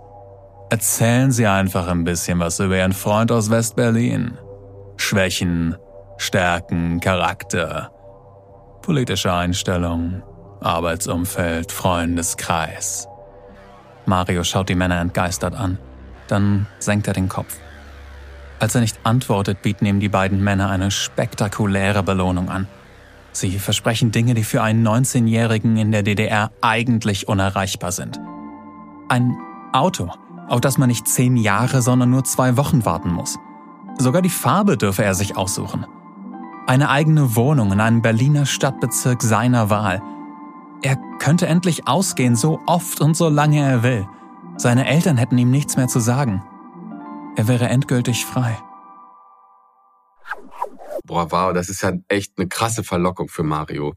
Erzählen 0.70 1.30
Sie 1.30 1.46
einfach 1.46 1.88
ein 1.88 2.04
bisschen 2.04 2.38
was 2.38 2.58
über 2.58 2.78
Ihren 2.78 2.94
Freund 2.94 3.30
aus 3.30 3.50
West-Berlin. 3.50 4.38
Schwächen, 4.96 5.76
Stärken, 6.22 7.00
Charakter, 7.00 7.90
politische 8.82 9.32
Einstellung, 9.32 10.22
Arbeitsumfeld, 10.60 11.72
Freundeskreis. 11.72 13.08
Mario 14.04 14.44
schaut 14.44 14.68
die 14.68 14.74
Männer 14.74 15.00
entgeistert 15.00 15.54
an. 15.54 15.78
Dann 16.28 16.66
senkt 16.78 17.08
er 17.08 17.14
den 17.14 17.30
Kopf. 17.30 17.56
Als 18.58 18.74
er 18.74 18.82
nicht 18.82 19.00
antwortet, 19.02 19.62
bieten 19.62 19.86
ihm 19.86 19.98
die 19.98 20.10
beiden 20.10 20.44
Männer 20.44 20.68
eine 20.68 20.90
spektakuläre 20.90 22.02
Belohnung 22.02 22.50
an. 22.50 22.68
Sie 23.32 23.58
versprechen 23.58 24.12
Dinge, 24.12 24.34
die 24.34 24.44
für 24.44 24.62
einen 24.62 24.86
19-Jährigen 24.86 25.78
in 25.78 25.90
der 25.90 26.02
DDR 26.02 26.50
eigentlich 26.60 27.28
unerreichbar 27.28 27.92
sind. 27.92 28.20
Ein 29.08 29.38
Auto, 29.72 30.10
auf 30.48 30.60
das 30.60 30.76
man 30.76 30.90
nicht 30.90 31.08
zehn 31.08 31.38
Jahre, 31.38 31.80
sondern 31.80 32.10
nur 32.10 32.24
zwei 32.24 32.58
Wochen 32.58 32.84
warten 32.84 33.10
muss. 33.10 33.38
Sogar 33.96 34.20
die 34.20 34.28
Farbe 34.28 34.76
dürfe 34.76 35.02
er 35.02 35.14
sich 35.14 35.38
aussuchen. 35.38 35.86
Eine 36.70 36.88
eigene 36.88 37.34
Wohnung 37.34 37.72
in 37.72 37.80
einem 37.80 38.00
Berliner 38.00 38.46
Stadtbezirk 38.46 39.22
seiner 39.22 39.70
Wahl. 39.70 40.00
Er 40.82 40.96
könnte 41.18 41.48
endlich 41.48 41.88
ausgehen, 41.88 42.36
so 42.36 42.60
oft 42.64 43.00
und 43.00 43.16
so 43.16 43.28
lange 43.28 43.58
er 43.58 43.82
will. 43.82 44.06
Seine 44.56 44.86
Eltern 44.86 45.16
hätten 45.16 45.36
ihm 45.36 45.50
nichts 45.50 45.76
mehr 45.76 45.88
zu 45.88 45.98
sagen. 45.98 46.44
Er 47.34 47.48
wäre 47.48 47.68
endgültig 47.68 48.24
frei. 48.24 48.56
Boah, 51.06 51.32
wow, 51.32 51.52
das 51.52 51.70
ist 51.70 51.82
ja 51.82 51.90
echt 52.06 52.34
eine 52.38 52.46
krasse 52.46 52.84
Verlockung 52.84 53.28
für 53.28 53.42
Mario. 53.42 53.94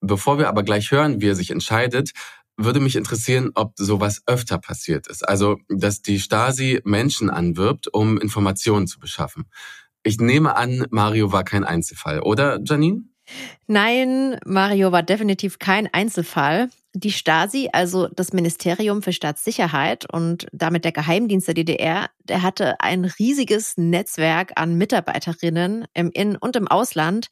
Bevor 0.00 0.38
wir 0.38 0.48
aber 0.48 0.64
gleich 0.64 0.90
hören, 0.90 1.20
wie 1.20 1.28
er 1.28 1.36
sich 1.36 1.52
entscheidet, 1.52 2.10
würde 2.56 2.80
mich 2.80 2.96
interessieren, 2.96 3.52
ob 3.54 3.74
sowas 3.76 4.22
öfter 4.26 4.58
passiert 4.58 5.06
ist. 5.06 5.22
Also, 5.22 5.58
dass 5.68 6.02
die 6.02 6.18
Stasi 6.18 6.80
Menschen 6.82 7.30
anwirbt, 7.30 7.86
um 7.86 8.18
Informationen 8.18 8.88
zu 8.88 8.98
beschaffen. 8.98 9.48
Ich 10.08 10.16
nehme 10.16 10.56
an, 10.56 10.86
Mario 10.90 11.32
war 11.32 11.44
kein 11.44 11.64
Einzelfall, 11.64 12.20
oder 12.20 12.60
Janine? 12.64 13.02
Nein, 13.66 14.38
Mario 14.46 14.90
war 14.90 15.02
definitiv 15.02 15.58
kein 15.58 15.86
Einzelfall. 15.92 16.70
Die 16.94 17.12
Stasi, 17.12 17.68
also 17.74 18.08
das 18.08 18.32
Ministerium 18.32 19.02
für 19.02 19.12
Staatssicherheit 19.12 20.10
und 20.10 20.46
damit 20.50 20.86
der 20.86 20.92
Geheimdienst 20.92 21.46
der 21.46 21.54
DDR, 21.54 22.08
der 22.24 22.40
hatte 22.40 22.80
ein 22.80 23.04
riesiges 23.04 23.76
Netzwerk 23.76 24.52
an 24.56 24.78
Mitarbeiterinnen 24.78 25.84
im 25.92 26.10
In- 26.10 26.36
und 26.36 26.56
im 26.56 26.68
Ausland. 26.68 27.26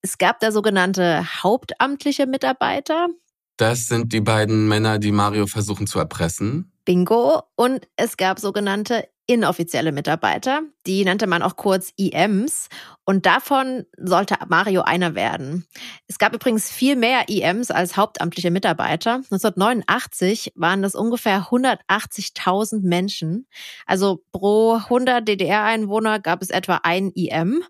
Es 0.00 0.16
gab 0.16 0.38
da 0.38 0.52
sogenannte 0.52 1.42
hauptamtliche 1.42 2.28
Mitarbeiter, 2.28 3.08
das 3.56 3.86
sind 3.86 4.12
die 4.12 4.20
beiden 4.20 4.68
Männer, 4.68 4.98
die 4.98 5.12
Mario 5.12 5.46
versuchen 5.46 5.86
zu 5.86 5.98
erpressen. 5.98 6.72
Bingo. 6.86 7.42
Und 7.56 7.86
es 7.96 8.16
gab 8.16 8.38
sogenannte 8.38 9.06
inoffizielle 9.26 9.92
Mitarbeiter. 9.92 10.62
Die 10.86 11.04
nannte 11.04 11.26
man 11.26 11.42
auch 11.42 11.56
kurz 11.56 11.92
IMs. 11.96 12.68
Und 13.04 13.26
davon 13.26 13.84
sollte 13.98 14.36
Mario 14.48 14.82
einer 14.82 15.14
werden. 15.14 15.66
Es 16.06 16.18
gab 16.18 16.32
übrigens 16.32 16.70
viel 16.70 16.96
mehr 16.96 17.28
IMs 17.28 17.70
als 17.70 17.96
hauptamtliche 17.96 18.50
Mitarbeiter. 18.50 19.16
1989 19.16 20.52
waren 20.54 20.82
das 20.82 20.94
ungefähr 20.94 21.48
180.000 21.50 22.82
Menschen. 22.82 23.46
Also 23.84 24.22
pro 24.32 24.74
100 24.74 25.26
DDR-Einwohner 25.26 26.20
gab 26.20 26.40
es 26.40 26.50
etwa 26.50 26.80
ein 26.84 27.10
IM. 27.10 27.64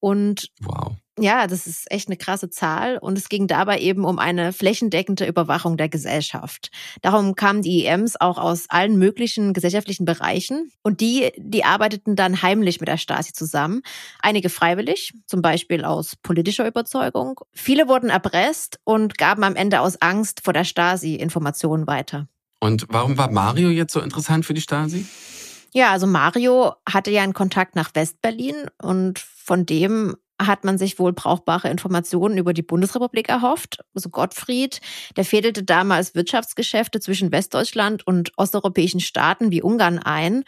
Und 0.00 0.50
wow. 0.60 0.92
Ja, 1.18 1.46
das 1.46 1.66
ist 1.66 1.90
echt 1.90 2.08
eine 2.08 2.18
krasse 2.18 2.50
Zahl 2.50 2.98
und 2.98 3.16
es 3.16 3.30
ging 3.30 3.46
dabei 3.46 3.78
eben 3.78 4.04
um 4.04 4.18
eine 4.18 4.52
flächendeckende 4.52 5.26
Überwachung 5.26 5.78
der 5.78 5.88
Gesellschaft. 5.88 6.70
Darum 7.00 7.34
kamen 7.34 7.62
die 7.62 7.86
EMs 7.86 8.20
auch 8.20 8.36
aus 8.36 8.66
allen 8.68 8.98
möglichen 8.98 9.54
gesellschaftlichen 9.54 10.04
Bereichen 10.04 10.70
und 10.82 11.00
die, 11.00 11.32
die 11.38 11.64
arbeiteten 11.64 12.16
dann 12.16 12.42
heimlich 12.42 12.80
mit 12.80 12.88
der 12.88 12.98
Stasi 12.98 13.32
zusammen. 13.32 13.80
Einige 14.20 14.50
freiwillig, 14.50 15.14
zum 15.26 15.40
Beispiel 15.40 15.86
aus 15.86 16.16
politischer 16.16 16.68
Überzeugung. 16.68 17.40
Viele 17.54 17.88
wurden 17.88 18.10
erpresst 18.10 18.78
und 18.84 19.16
gaben 19.16 19.42
am 19.42 19.56
Ende 19.56 19.80
aus 19.80 20.02
Angst 20.02 20.42
vor 20.44 20.52
der 20.52 20.64
Stasi 20.64 21.14
Informationen 21.14 21.86
weiter. 21.86 22.28
Und 22.60 22.86
warum 22.90 23.16
war 23.16 23.30
Mario 23.30 23.70
jetzt 23.70 23.94
so 23.94 24.00
interessant 24.00 24.44
für 24.44 24.54
die 24.54 24.60
Stasi? 24.60 25.06
Ja, 25.72 25.92
also 25.92 26.06
Mario 26.06 26.74
hatte 26.86 27.10
ja 27.10 27.22
einen 27.22 27.34
Kontakt 27.34 27.74
nach 27.74 27.94
Westberlin 27.94 28.54
und 28.82 29.18
von 29.18 29.64
dem 29.64 30.16
hat 30.40 30.64
man 30.64 30.78
sich 30.78 30.98
wohl 30.98 31.12
brauchbare 31.12 31.70
Informationen 31.70 32.38
über 32.38 32.52
die 32.52 32.62
Bundesrepublik 32.62 33.28
erhofft. 33.28 33.78
Also 33.94 34.10
Gottfried, 34.10 34.80
der 35.16 35.24
fädelte 35.24 35.62
damals 35.62 36.14
Wirtschaftsgeschäfte 36.14 37.00
zwischen 37.00 37.32
Westdeutschland 37.32 38.06
und 38.06 38.32
osteuropäischen 38.36 39.00
Staaten 39.00 39.50
wie 39.50 39.62
Ungarn 39.62 39.98
ein. 39.98 40.44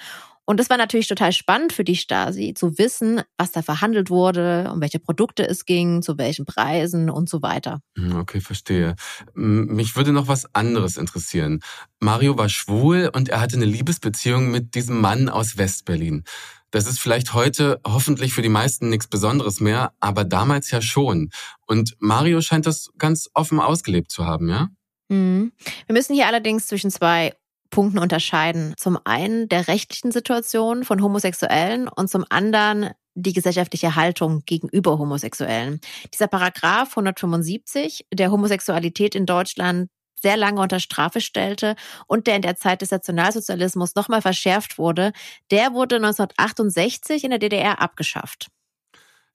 Und 0.49 0.59
das 0.59 0.71
war 0.71 0.79
natürlich 0.79 1.09
total 1.09 1.33
spannend 1.33 1.75
für 1.75 1.85
die 1.85 1.95
Stasi, 1.95 2.55
zu 2.55 2.79
wissen, 2.79 3.21
was 3.37 3.53
da 3.53 3.61
verhandelt 3.61 4.09
wurde, 4.09 4.71
um 4.73 4.81
welche 4.81 4.99
Produkte 4.99 5.47
es 5.47 5.67
ging, 5.67 6.01
zu 6.01 6.17
welchen 6.17 6.47
Preisen 6.47 7.11
und 7.11 7.29
so 7.29 7.43
weiter. 7.43 7.83
Hm, 7.99 8.17
okay, 8.17 8.41
verstehe. 8.41 8.97
Mich 9.35 9.95
würde 9.95 10.11
noch 10.11 10.27
was 10.27 10.55
anderes 10.55 10.97
interessieren. 10.97 11.61
Mario 12.01 12.39
war 12.39 12.49
schwul 12.49 13.11
und 13.15 13.29
er 13.29 13.43
hatte 13.43 13.57
eine 13.57 13.67
Liebesbeziehung 13.67 14.51
mit 14.51 14.75
diesem 14.75 15.03
Mann 15.03 15.29
aus 15.29 15.59
Westberlin. 15.59 16.25
Das 16.71 16.87
ist 16.87 17.01
vielleicht 17.01 17.33
heute 17.33 17.81
hoffentlich 17.87 18.35
für 18.35 18.43
die 18.43 18.49
meisten 18.49 18.91
nichts 18.91 19.07
Besonderes 19.07 19.61
mehr, 19.61 19.93
aber 20.01 20.25
damals 20.25 20.71
ja 20.71 20.83
schon. 20.83 21.31
Und 21.67 21.97
Mario 21.99 22.41
scheint 22.41 22.67
das 22.67 22.91
ganz 22.99 23.31
offen 23.35 23.61
ausgelebt 23.61 24.11
zu 24.11 24.27
haben, 24.27 24.49
ja? 24.49 24.69
Mhm. 25.09 25.53
Wir 25.87 25.95
müssen 25.95 26.15
hier 26.15 26.27
allerdings 26.27 26.67
zwischen 26.67 26.91
zwei 26.91 27.35
Punkten 27.71 27.99
unterscheiden. 27.99 28.75
Zum 28.77 28.99
einen 29.05 29.49
der 29.49 29.69
rechtlichen 29.69 30.13
Situation 30.13 30.85
von 30.85 31.03
Homosexuellen 31.03 31.89
und 31.89 32.11
zum 32.11 32.25
anderen 32.29 32.91
die 33.15 33.33
gesellschaftliche 33.33 33.97
Haltung 33.97 34.43
gegenüber 34.47 34.99
Homosexuellen. 34.99 35.81
Dieser 36.15 36.29
Paragraph 36.29 36.91
175, 36.91 38.07
der 38.13 38.31
Homosexualität 38.31 39.15
in 39.15 39.27
Deutschland 39.27 39.89
sehr 40.21 40.37
lange 40.37 40.61
unter 40.61 40.81
Strafe 40.81 41.21
stellte 41.21 41.77
und 42.07 42.27
der 42.27 42.37
in 42.37 42.43
der 42.43 42.57
Zeit 42.57 42.83
des 42.83 42.91
Nationalsozialismus 42.91 43.95
nochmal 43.95 44.23
verschärft 44.23 44.79
wurde, 44.79 45.13
der 45.51 45.73
wurde 45.73 45.97
1968 45.97 47.25
in 47.25 47.31
der 47.31 47.39
DDR 47.39 47.81
abgeschafft. 47.81 48.49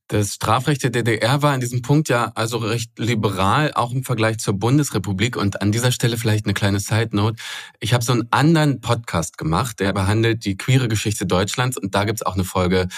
Das 0.09 0.33
Strafrecht 0.35 0.83
der 0.83 0.89
DDR 0.89 1.41
war 1.41 1.55
in 1.55 1.61
diesem 1.61 1.81
Punkt 1.81 2.09
ja 2.09 2.33
also 2.35 2.57
recht 2.57 2.99
liberal, 2.99 3.71
auch 3.73 3.91
im 3.93 4.03
Vergleich 4.03 4.37
zur 4.37 4.53
Bundesrepublik. 4.53 5.37
Und 5.37 5.61
an 5.61 5.71
dieser 5.71 5.93
Stelle 5.93 6.17
vielleicht 6.17 6.45
eine 6.45 6.53
kleine 6.53 6.79
Side 6.79 7.09
Note. 7.13 7.41
Ich 7.79 7.93
habe 7.93 8.03
so 8.03 8.11
einen 8.11 8.27
anderen 8.29 8.81
Podcast 8.81 9.37
gemacht, 9.37 9.79
der 9.79 9.93
behandelt 9.93 10.43
die 10.43 10.57
queere 10.57 10.89
Geschichte 10.89 11.25
Deutschlands. 11.25 11.77
Und 11.77 11.95
da 11.95 12.03
gibt's 12.03 12.21
auch 12.21 12.35
eine 12.35 12.43
Folge 12.43 12.89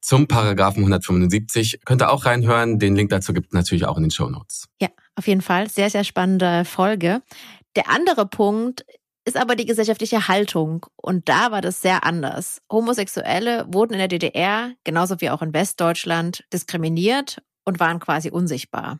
zum 0.00 0.28
Paragraphen 0.28 0.78
175. 0.78 1.80
Könnt 1.84 2.00
ihr 2.00 2.10
auch 2.10 2.26
reinhören. 2.26 2.78
Den 2.78 2.94
Link 2.94 3.10
dazu 3.10 3.32
gibt 3.32 3.52
natürlich 3.52 3.84
auch 3.86 3.96
in 3.96 4.04
den 4.04 4.12
Show 4.12 4.30
Notes. 4.30 4.68
Ja, 4.80 4.88
auf 5.16 5.26
jeden 5.26 5.42
Fall. 5.42 5.68
Sehr, 5.68 5.90
sehr 5.90 6.04
spannende 6.04 6.64
Folge. 6.64 7.22
Der 7.76 7.88
andere 7.88 8.26
Punkt 8.26 8.84
ist 9.24 9.36
aber 9.36 9.54
die 9.54 9.66
gesellschaftliche 9.66 10.28
Haltung. 10.28 10.86
Und 10.96 11.28
da 11.28 11.50
war 11.50 11.60
das 11.60 11.80
sehr 11.80 12.04
anders. 12.04 12.60
Homosexuelle 12.70 13.66
wurden 13.68 13.94
in 13.94 13.98
der 13.98 14.08
DDR, 14.08 14.72
genauso 14.84 15.20
wie 15.20 15.30
auch 15.30 15.42
in 15.42 15.54
Westdeutschland, 15.54 16.44
diskriminiert 16.52 17.42
und 17.64 17.78
waren 17.78 18.00
quasi 18.00 18.30
unsichtbar. 18.30 18.98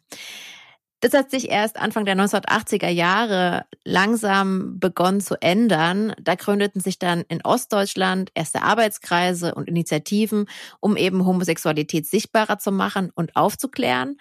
Das 1.01 1.15
hat 1.15 1.33
sich 1.33 1.51
erst 1.51 1.79
Anfang 1.79 2.05
der 2.05 2.15
1980er 2.15 2.89
Jahre 2.89 3.65
langsam 3.83 4.79
begonnen 4.79 5.21
zu 5.21 5.35
ändern. 5.43 6.15
Da 6.23 6.37
gründeten 6.37 6.81
sich 6.81 7.01
dann 7.01 7.23
in 7.23 7.45
Ostdeutschland 7.45 8.31
erste 8.35 8.63
Arbeitskreise 8.63 9.53
und 9.57 9.69
Initiativen, 9.69 10.47
um 10.79 10.97
eben 10.97 11.27
Homosexualität 11.27 12.07
sichtbarer 12.07 12.59
zu 12.59 12.71
machen 12.71 13.11
und 13.17 13.35
aufzuklären. 13.35 14.17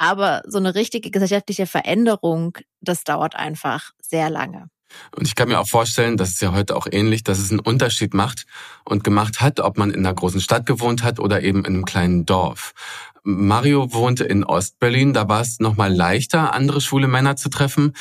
Aber 0.00 0.40
so 0.46 0.56
eine 0.56 0.74
richtige 0.74 1.10
gesellschaftliche 1.10 1.66
Veränderung, 1.66 2.56
das 2.80 3.04
dauert 3.04 3.36
einfach 3.36 3.90
sehr 4.00 4.30
lange. 4.30 4.70
Und 5.14 5.26
ich 5.26 5.34
kann 5.34 5.48
mir 5.48 5.60
auch 5.60 5.68
vorstellen, 5.68 6.16
das 6.16 6.30
ist 6.30 6.40
ja 6.40 6.52
heute 6.52 6.74
auch 6.74 6.86
ähnlich, 6.90 7.22
dass 7.22 7.38
es 7.38 7.50
einen 7.50 7.60
Unterschied 7.60 8.14
macht 8.14 8.46
und 8.86 9.04
gemacht 9.04 9.42
hat, 9.42 9.60
ob 9.60 9.76
man 9.76 9.90
in 9.90 9.98
einer 9.98 10.14
großen 10.14 10.40
Stadt 10.40 10.64
gewohnt 10.64 11.04
hat 11.04 11.20
oder 11.20 11.42
eben 11.42 11.60
in 11.66 11.74
einem 11.74 11.84
kleinen 11.84 12.24
Dorf. 12.24 12.72
Mario 13.24 13.92
wohnte 13.92 14.24
in 14.24 14.42
Ostberlin, 14.42 15.12
da 15.12 15.28
war 15.28 15.42
es 15.42 15.60
nochmal 15.60 15.94
leichter, 15.94 16.54
andere 16.54 16.80
schwule 16.80 17.06
Männer 17.06 17.36
zu 17.36 17.50
treffen. 17.50 17.92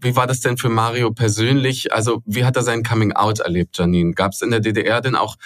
Wie 0.00 0.16
war 0.16 0.26
das 0.26 0.40
denn 0.40 0.56
für 0.56 0.70
Mario 0.70 1.12
persönlich? 1.12 1.92
Also 1.92 2.22
wie 2.24 2.46
hat 2.46 2.56
er 2.56 2.62
sein 2.62 2.82
Coming-out 2.82 3.40
erlebt, 3.40 3.76
Janine? 3.76 4.14
Gab 4.14 4.32
es 4.32 4.40
in 4.40 4.50
der 4.50 4.60
DDR 4.60 5.02
denn 5.02 5.16
auch 5.16 5.36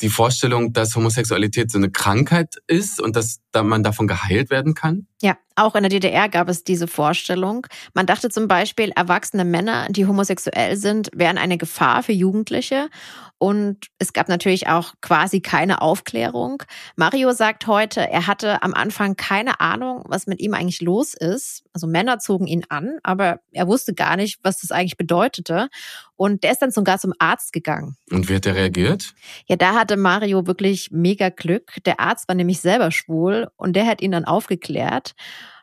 die 0.00 0.08
Vorstellung, 0.08 0.72
dass 0.72 0.96
Homosexualität 0.96 1.70
so 1.70 1.78
eine 1.78 1.90
Krankheit 1.90 2.56
ist 2.66 3.00
und 3.00 3.16
dass 3.16 3.40
da 3.52 3.62
man 3.62 3.82
davon 3.82 4.06
geheilt 4.06 4.50
werden 4.50 4.74
kann? 4.74 5.06
Ja, 5.22 5.36
auch 5.56 5.74
in 5.74 5.82
der 5.82 5.90
DDR 5.90 6.28
gab 6.28 6.48
es 6.48 6.64
diese 6.64 6.86
Vorstellung. 6.86 7.66
Man 7.92 8.06
dachte 8.06 8.30
zum 8.30 8.48
Beispiel, 8.48 8.92
erwachsene 8.96 9.44
Männer, 9.44 9.88
die 9.90 10.06
homosexuell 10.06 10.76
sind, 10.76 11.10
wären 11.14 11.36
eine 11.36 11.58
Gefahr 11.58 12.02
für 12.02 12.12
Jugendliche. 12.12 12.88
Und 13.36 13.86
es 13.98 14.12
gab 14.12 14.28
natürlich 14.28 14.68
auch 14.68 14.92
quasi 15.00 15.40
keine 15.40 15.80
Aufklärung. 15.80 16.62
Mario 16.96 17.32
sagt 17.32 17.66
heute, 17.66 18.00
er 18.00 18.26
hatte 18.26 18.62
am 18.62 18.74
Anfang 18.74 19.16
keine 19.16 19.60
Ahnung, 19.60 20.04
was 20.06 20.26
mit 20.26 20.40
ihm 20.40 20.54
eigentlich 20.54 20.82
los 20.82 21.14
ist. 21.14 21.64
Also 21.72 21.86
Männer 21.86 22.18
zogen 22.18 22.46
ihn 22.46 22.64
an, 22.68 22.98
aber 23.02 23.40
er 23.50 23.66
wusste 23.66 23.94
gar 23.94 24.16
nicht, 24.16 24.40
was 24.42 24.60
das 24.60 24.72
eigentlich 24.72 24.98
bedeutete. 24.98 25.68
Und 26.16 26.44
der 26.44 26.52
ist 26.52 26.60
dann 26.60 26.70
sogar 26.70 26.98
zum 26.98 27.14
Arzt 27.18 27.54
gegangen. 27.54 27.96
Und 28.10 28.28
wie 28.28 28.34
hat 28.36 28.44
er 28.44 28.56
reagiert? 28.56 29.14
Ja, 29.46 29.56
da 29.56 29.74
hatte 29.74 29.96
Mario 29.96 30.46
wirklich 30.46 30.90
mega 30.90 31.30
Glück. 31.30 31.76
Der 31.86 31.98
Arzt 31.98 32.28
war 32.28 32.34
nämlich 32.34 32.60
selber 32.60 32.90
schwul 32.90 33.39
und 33.56 33.74
der 33.74 33.86
hat 33.86 34.00
ihn 34.00 34.12
dann 34.12 34.24
aufgeklärt. 34.24 35.14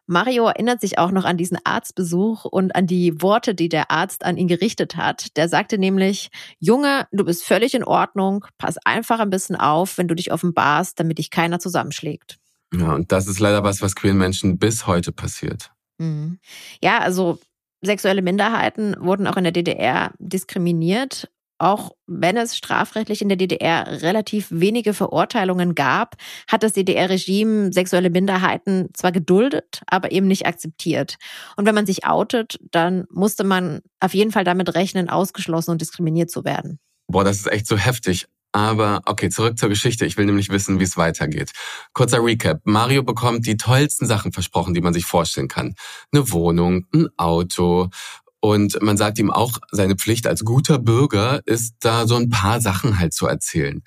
Mario 0.07 0.47
erinnert 0.47 0.79
sich 0.79 0.97
auch 0.97 1.11
noch 1.11 1.25
an 1.25 1.35
diesen 1.35 1.57
Arztbesuch 1.65 2.45
und 2.45 2.75
an 2.75 2.87
die 2.87 3.21
Worte, 3.21 3.53
die 3.53 3.67
der 3.67 3.91
Arzt 3.91 4.23
an 4.23 4.37
ihn 4.37 4.47
gerichtet 4.47 4.95
hat. 4.95 5.35
Der 5.35 5.49
sagte 5.49 5.77
nämlich, 5.77 6.29
Junge, 6.59 7.07
du 7.11 7.25
bist 7.25 7.43
völlig 7.43 7.73
in 7.73 7.83
Ordnung, 7.83 8.45
pass 8.57 8.77
einfach 8.85 9.19
ein 9.19 9.29
bisschen 9.29 9.57
auf, 9.57 9.97
wenn 9.97 10.07
du 10.07 10.15
dich 10.15 10.31
offenbarst, 10.31 10.97
damit 10.97 11.17
dich 11.17 11.29
keiner 11.29 11.59
zusammenschlägt. 11.59 12.39
Ja, 12.73 12.93
und 12.93 13.11
das 13.11 13.27
ist 13.27 13.39
leider 13.39 13.63
was, 13.63 13.81
was 13.81 13.95
queeren 13.95 14.17
Menschen 14.17 14.57
bis 14.57 14.87
heute 14.87 15.11
passiert. 15.11 15.71
Mhm. 15.97 16.39
Ja, 16.81 16.99
also 16.99 17.39
sexuelle 17.81 18.21
Minderheiten 18.21 18.95
wurden 18.99 19.27
auch 19.27 19.37
in 19.37 19.43
der 19.43 19.53
DDR 19.53 20.13
diskriminiert 20.19 21.29
auch 21.59 21.91
wenn 22.05 22.37
es 22.37 22.55
strafrechtlich 22.55 23.21
in 23.21 23.29
der 23.29 23.37
DDR 23.37 24.01
relativ 24.01 24.47
wenige 24.49 24.93
Verurteilungen 24.93 25.75
gab, 25.75 26.15
hat 26.47 26.63
das 26.63 26.73
DDR-Regime 26.73 27.73
sexuelle 27.73 28.09
Minderheiten 28.09 28.89
zwar 28.93 29.11
geduldet, 29.11 29.81
aber 29.87 30.11
eben 30.11 30.27
nicht 30.27 30.45
akzeptiert. 30.45 31.15
Und 31.55 31.65
wenn 31.65 31.75
man 31.75 31.85
sich 31.85 32.05
outet, 32.05 32.59
dann 32.71 33.05
musste 33.11 33.43
man 33.43 33.81
auf 33.99 34.13
jeden 34.13 34.31
Fall 34.31 34.43
damit 34.43 34.75
rechnen, 34.75 35.09
ausgeschlossen 35.09 35.71
und 35.71 35.81
diskriminiert 35.81 36.29
zu 36.29 36.45
werden. 36.45 36.79
Boah, 37.07 37.23
das 37.23 37.37
ist 37.37 37.51
echt 37.51 37.67
so 37.67 37.77
heftig. 37.77 38.27
Aber 38.53 39.01
okay, 39.05 39.29
zurück 39.29 39.57
zur 39.57 39.69
Geschichte. 39.69 40.05
Ich 40.05 40.17
will 40.17 40.25
nämlich 40.25 40.49
wissen, 40.49 40.79
wie 40.79 40.83
es 40.83 40.97
weitergeht. 40.97 41.51
Kurzer 41.93 42.23
Recap. 42.23 42.61
Mario 42.63 43.03
bekommt 43.03 43.45
die 43.45 43.57
tollsten 43.57 44.05
Sachen 44.05 44.31
versprochen, 44.31 44.73
die 44.73 44.81
man 44.81 44.93
sich 44.93 45.05
vorstellen 45.05 45.47
kann. 45.47 45.75
Eine 46.11 46.31
Wohnung, 46.31 46.85
ein 46.93 47.07
Auto 47.17 47.89
und 48.39 48.81
man 48.81 48.97
sagt 48.97 49.19
ihm 49.19 49.31
auch, 49.31 49.57
seine 49.71 49.95
Pflicht 49.95 50.27
als 50.27 50.43
guter 50.45 50.79
Bürger 50.79 51.41
ist, 51.45 51.75
da 51.79 52.07
so 52.07 52.15
ein 52.15 52.29
paar 52.29 52.61
Sachen 52.61 52.99
halt 52.99 53.13
zu 53.13 53.27
erzählen. 53.27 53.83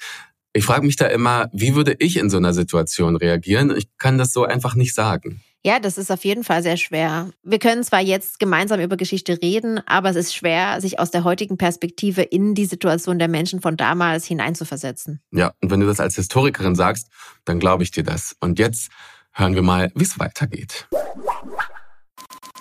Ich 0.52 0.64
frage 0.64 0.85
mich 0.85 0.97
da 0.97 1.07
immer, 1.07 1.49
wie 1.52 1.76
würde 1.76 1.95
ich 1.99 2.16
in 2.16 2.28
so 2.28 2.37
einer 2.37 2.52
Situation 2.52 3.16
reagieren? 3.16 3.75
Ich 3.76 3.88
kann 3.99 4.19
das 4.19 4.33
so 4.33 4.45
einfach 4.45 4.75
nicht 4.75 4.95
sagen. 4.95 5.40
Ja, 5.62 5.78
das 5.78 5.99
ist 5.99 6.11
auf 6.11 6.25
jeden 6.25 6.42
Fall 6.42 6.62
sehr 6.62 6.78
schwer. 6.78 7.30
Wir 7.42 7.59
können 7.59 7.85
zwar 7.85 8.00
jetzt 8.00 8.38
gemeinsam 8.38 8.80
über 8.80 8.97
Geschichte 8.97 9.40
reden, 9.42 9.80
aber 9.87 10.09
es 10.09 10.16
ist 10.16 10.35
schwer, 10.35 10.80
sich 10.80 10.99
aus 10.99 11.11
der 11.11 11.23
heutigen 11.23 11.59
Perspektive 11.59 12.23
in 12.23 12.54
die 12.54 12.64
Situation 12.64 13.19
der 13.19 13.28
Menschen 13.28 13.61
von 13.61 13.76
damals 13.76 14.25
hineinzuversetzen. 14.25 15.21
Ja, 15.33 15.52
und 15.61 15.71
wenn 15.71 15.80
du 15.80 15.87
das 15.87 16.00
als 16.00 16.16
Historikerin 16.16 16.75
sagst, 16.75 17.09
dann 17.45 17.61
glaube 17.61 17.83
ich 17.83 17.90
dir 17.90 18.04
das. 18.04 18.35
Und 18.40 18.59
jetzt 18.59 18.90
hören 19.33 19.54
wir 19.54 19.62
mal, 19.62 19.92
wie 19.95 20.04
es 20.04 20.19
weitergeht. 20.19 20.88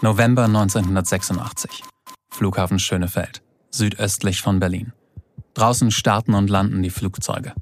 November 0.01 0.45
1986. 0.45 1.83
Flughafen 2.29 2.79
Schönefeld, 2.79 3.41
südöstlich 3.69 4.41
von 4.41 4.61
Berlin. 4.61 4.93
Draußen 5.55 5.91
starten 5.91 6.35
und 6.35 6.49
landen 6.49 6.81
die 6.81 6.89
Flugzeuge. 6.89 7.53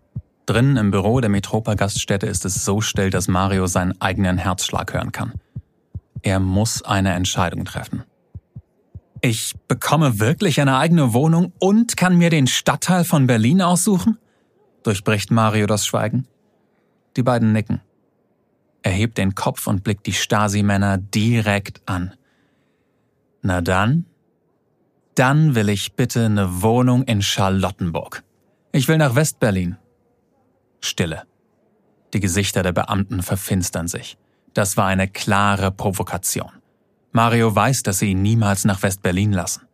Drinnen 0.46 0.78
im 0.78 0.92
Büro 0.92 1.20
der 1.20 1.32
Metropa-Gaststätte 1.32 2.28
ist 2.28 2.46
es 2.46 2.64
so 2.64 2.80
still, 2.80 3.10
dass 3.10 3.28
Mario 3.28 3.66
seinen 3.66 4.00
eigenen 4.00 4.38
Herzschlag 4.38 4.94
hören 4.94 5.12
kann. 5.12 5.34
Er 6.22 6.40
muss 6.40 6.84
eine 6.84 7.16
Entscheidung 7.16 7.66
treffen. 7.66 8.04
Ich 9.22 9.56
bekomme 9.68 10.20
wirklich 10.20 10.62
eine 10.62 10.78
eigene 10.78 11.14
Wohnung 11.14 11.54
und 11.58 11.98
kann 11.98 12.20
mir 12.20 12.30
den 12.30 12.46
Stadtteil 12.46 13.04
von 13.04 13.26
Berlin 13.26 13.64
aussuchen? 13.64 14.20
Durchbricht 14.84 15.32
Mario 15.32 15.66
das 15.66 15.88
Schweigen. 15.88 16.28
Die 17.16 17.24
beiden 17.24 17.52
nicken. 17.52 17.82
Er 18.84 18.92
hebt 18.92 19.18
den 19.18 19.34
Kopf 19.34 19.66
und 19.66 19.84
blickt 19.84 20.06
die 20.06 20.14
Stasi-Männer 20.14 21.00
direkt 21.00 21.82
an. 21.88 22.14
Na 23.42 23.62
dann? 23.62 24.06
Dann 25.16 25.56
will 25.56 25.70
ich 25.70 25.94
bitte 25.94 26.26
eine 26.26 26.62
Wohnung 26.62 27.04
in 27.04 27.22
Charlottenburg. 27.22 28.24
Ich 28.72 28.88
will 28.88 28.98
nach 28.98 29.16
Westberlin. 29.16 29.78
Stille. 30.82 31.24
Die 32.14 32.20
Gesichter 32.20 32.64
der 32.64 32.72
Beamten 32.72 33.24
verfinstern 33.24 33.88
sich. 33.88 34.18
Das 34.54 34.78
war 34.78 34.88
eine 34.88 35.08
klare 35.08 35.72
Provokation. 35.72 36.52
Mario 37.12 37.56
weiß, 37.56 37.84
dass 37.84 38.00
sie 38.00 38.12
ihn 38.12 38.22
niemals 38.22 38.66
nach 38.66 38.84
Westberlin 38.84 39.32
lassen. 39.32 39.68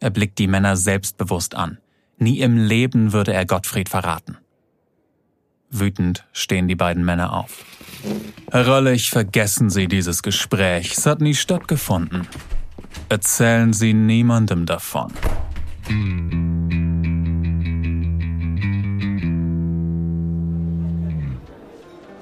Er 0.00 0.10
blickt 0.10 0.38
die 0.38 0.48
Männer 0.48 0.76
selbstbewusst 0.76 1.54
an. 1.54 1.78
Nie 2.18 2.40
im 2.40 2.56
Leben 2.56 3.12
würde 3.12 3.32
er 3.32 3.46
Gottfried 3.46 3.88
verraten. 3.88 4.38
Wütend 5.70 6.26
stehen 6.32 6.68
die 6.68 6.76
beiden 6.76 7.04
Männer 7.04 7.32
auf. 7.32 7.64
Herr 8.50 8.66
Röllig, 8.66 9.10
vergessen 9.10 9.70
Sie 9.70 9.88
dieses 9.88 10.22
Gespräch. 10.22 10.96
Es 10.96 11.06
hat 11.06 11.20
nie 11.20 11.34
stattgefunden. 11.34 12.26
Erzählen 13.08 13.72
Sie 13.72 13.94
niemandem 13.94 14.66
davon. 14.66 15.12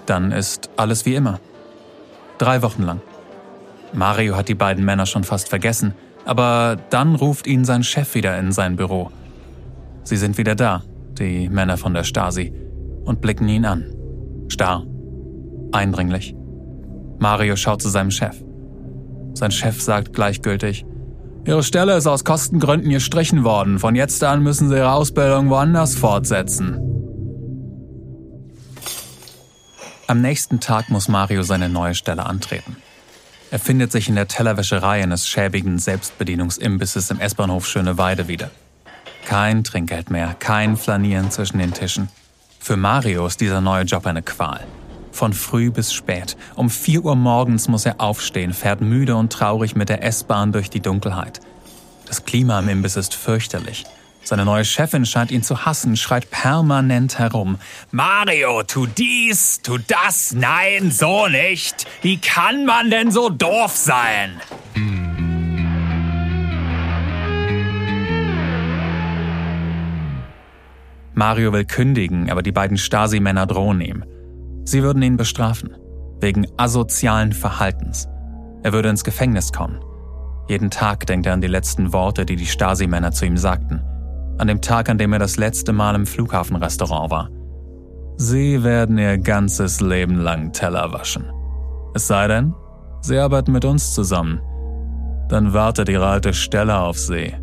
Dann 0.07 0.33
ist 0.33 0.71
alles 0.77 1.07
wie 1.07 1.15
immer. 1.15 1.41
Drei 2.39 2.63
Wochen 2.63 2.83
lang. 2.83 3.01
Mario 3.93 4.37
hat 4.37 4.49
die 4.49 4.55
beiden 4.55 4.85
Männer 4.85 5.07
schon 5.07 5.25
fast 5.25 5.49
vergessen, 5.49 5.95
aber 6.25 6.77
dann 6.91 7.15
ruft 7.15 7.47
ihn 7.47 7.65
sein 7.65 7.85
Chef 7.85 8.15
wieder 8.15 8.39
in 8.39 8.53
sein 8.53 8.77
Büro. 8.77 9.11
Sie 10.05 10.17
sind 10.17 10.39
wieder 10.39 10.55
da, 10.55 10.83
die 11.19 11.49
Männer 11.49 11.77
von 11.77 11.95
der 11.95 12.05
Stasi, 12.05 12.53
und 13.05 13.21
blicken 13.21 13.49
ihn 13.49 13.65
an. 13.65 13.85
Starr. 14.49 14.85
Eindringlich. 15.73 16.35
Mario 17.19 17.57
schaut 17.57 17.81
zu 17.81 17.89
seinem 17.89 18.11
Chef. 18.11 18.43
Sein 19.35 19.51
Chef 19.51 19.81
sagt 19.81 20.13
gleichgültig, 20.13 20.85
Ihre 21.45 21.65
Stelle 21.65 21.97
ist 21.97 22.07
aus 22.07 22.25
Kostengründen 22.25 22.91
gestrichen 22.91 23.43
worden. 23.43 23.81
Von 23.81 23.97
jetzt 23.97 24.23
an 24.23 24.43
müssen 24.43 24.69
Sie 24.69 24.77
Ihre 24.77 24.93
Ausbildung 24.93 25.51
woanders 25.51 25.97
fortsetzen. 25.97 26.79
Am 30.07 30.21
nächsten 30.21 30.61
Tag 30.61 30.89
muss 30.89 31.09
Mario 31.09 31.43
seine 31.43 31.69
neue 31.69 31.95
Stelle 31.95 32.27
antreten. 32.27 32.77
Er 33.51 33.59
findet 33.59 33.91
sich 33.93 34.09
in 34.09 34.15
der 34.15 34.29
Tellerwäscherei 34.29 35.03
eines 35.03 35.27
schäbigen 35.27 35.79
Selbstbedienungsimbisses 35.79 37.11
im 37.11 37.21
S-Bahnhof 37.21 37.67
Schöneweide 37.67 38.29
wieder. 38.29 38.51
Kein 39.27 39.65
Trinkgeld 39.65 40.11
mehr, 40.11 40.35
kein 40.39 40.77
Flanieren 40.77 41.31
zwischen 41.31 41.59
den 41.59 41.73
Tischen. 41.73 42.09
Für 42.61 42.77
Mario 42.77 43.27
ist 43.27 43.41
dieser 43.41 43.61
neue 43.61 43.85
Job 43.85 44.07
eine 44.07 44.23
Qual. 44.23 44.61
Von 45.13 45.33
früh 45.33 45.71
bis 45.71 45.93
spät. 45.93 46.37
Um 46.57 46.71
4 46.71 47.05
Uhr 47.05 47.15
morgens 47.15 47.69
muss 47.69 47.87
er 47.87 48.01
aufstehen, 48.01 48.53
fährt 48.53 48.81
müde 48.81 49.15
und 49.15 49.33
traurig 49.33 49.77
mit 49.77 49.89
der 49.89 50.03
S-Bahn 50.03 50.53
durch 50.53 50.71
die 50.71 50.81
Dunkelheit. 50.81 51.41
Das 52.07 52.25
Klima 52.25 52.59
im 52.59 52.69
Imbiss 52.69 52.97
ist 52.97 53.15
fürchterlich. 53.15 53.85
Seine 54.25 54.45
neue 54.45 54.65
Chefin 54.65 55.05
scheint 55.05 55.31
ihn 55.31 55.43
zu 55.43 55.65
hassen, 55.65 55.97
schreit 55.97 56.31
permanent 56.31 57.19
herum. 57.19 57.59
Mario, 57.91 58.63
tu 58.63 58.87
dies, 58.87 59.61
tu 59.63 59.79
das, 59.79 60.33
nein, 60.33 60.91
so 60.91 61.27
nicht. 61.27 61.87
Wie 62.03 62.19
kann 62.19 62.65
man 62.65 62.91
denn 62.91 63.11
so 63.11 63.29
doof 63.29 63.77
sein? 63.77 64.41
Mario 71.15 71.53
will 71.53 71.65
kündigen, 71.65 72.31
aber 72.31 72.43
die 72.43 72.53
beiden 72.53 72.79
Stasi-Männer 72.79 73.47
drohen 73.47 73.81
ihm. 73.81 74.05
Sie 74.65 74.83
würden 74.83 75.03
ihn 75.03 75.17
bestrafen, 75.17 75.77
wegen 76.21 76.47
asozialen 76.57 77.33
Verhaltens. 77.33 78.09
Er 78.63 78.73
würde 78.73 78.89
ins 78.89 79.05
Gefängnis 79.05 79.53
kommen. 79.53 79.81
Jeden 80.49 80.71
Tag 80.71 81.07
denkt 81.07 81.27
er 81.27 81.35
an 81.35 81.41
die 81.41 81.49
letzten 81.49 81.93
Worte, 81.93 82.25
die 82.27 82.37
die 82.37 82.47
Stasi-Männer 82.47 83.13
zu 83.13 83.27
ihm 83.27 83.37
sagten. 83.37 83.83
An 84.39 84.49
dem 84.49 84.61
Tag, 84.61 84.89
an 84.89 84.99
dem 84.99 85.13
er 85.13 85.19
das 85.19 85.37
letzte 85.37 85.73
Mal 85.73 85.95
im 85.95 86.07
Flughafenrestaurant 86.07 87.11
war. 87.11 87.29
Sie 88.17 88.63
werden 88.63 88.99
ihr 88.99 89.19
ganzes 89.19 89.81
Leben 89.81 90.17
lang 90.17 90.53
Teller 90.53 90.93
waschen. 90.93 91.31
Es 91.95 92.07
sei 92.07 92.29
denn, 92.29 92.55
sie 93.01 93.19
arbeiten 93.19 93.53
mit 93.53 93.65
uns 93.65 93.95
zusammen. 93.95 94.41
Dann 95.29 95.53
wartet 95.53 95.89
ihre 95.89 96.07
alte 96.07 96.35
Stelle 96.35 96.79
auf 96.79 96.99
sie. 96.99 97.35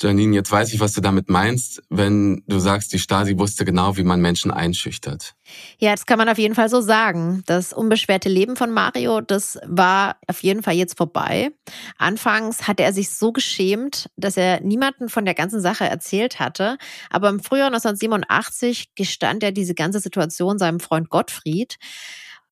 Janine, 0.00 0.34
jetzt 0.34 0.50
weiß 0.50 0.72
ich, 0.72 0.80
was 0.80 0.92
du 0.92 1.00
damit 1.00 1.28
meinst, 1.28 1.82
wenn 1.90 2.42
du 2.46 2.58
sagst, 2.58 2.92
die 2.92 2.98
Stasi 2.98 3.38
wusste 3.38 3.64
genau, 3.64 3.96
wie 3.96 4.02
man 4.04 4.20
Menschen 4.20 4.50
einschüchtert. 4.50 5.34
Ja, 5.78 5.92
das 5.92 6.06
kann 6.06 6.18
man 6.18 6.28
auf 6.28 6.38
jeden 6.38 6.54
Fall 6.54 6.68
so 6.68 6.80
sagen. 6.80 7.42
Das 7.46 7.72
unbeschwerte 7.72 8.28
Leben 8.28 8.56
von 8.56 8.72
Mario, 8.72 9.20
das 9.20 9.58
war 9.64 10.16
auf 10.26 10.42
jeden 10.42 10.62
Fall 10.62 10.74
jetzt 10.74 10.96
vorbei. 10.96 11.50
Anfangs 11.98 12.66
hatte 12.66 12.82
er 12.82 12.92
sich 12.92 13.10
so 13.10 13.32
geschämt, 13.32 14.10
dass 14.16 14.36
er 14.36 14.60
niemanden 14.60 15.08
von 15.08 15.24
der 15.24 15.34
ganzen 15.34 15.60
Sache 15.60 15.84
erzählt 15.84 16.40
hatte. 16.40 16.78
Aber 17.10 17.28
im 17.28 17.40
Frühjahr 17.40 17.68
1987 17.68 18.94
gestand 18.94 19.42
er 19.42 19.52
diese 19.52 19.74
ganze 19.74 20.00
Situation 20.00 20.58
seinem 20.58 20.80
Freund 20.80 21.10
Gottfried. 21.10 21.76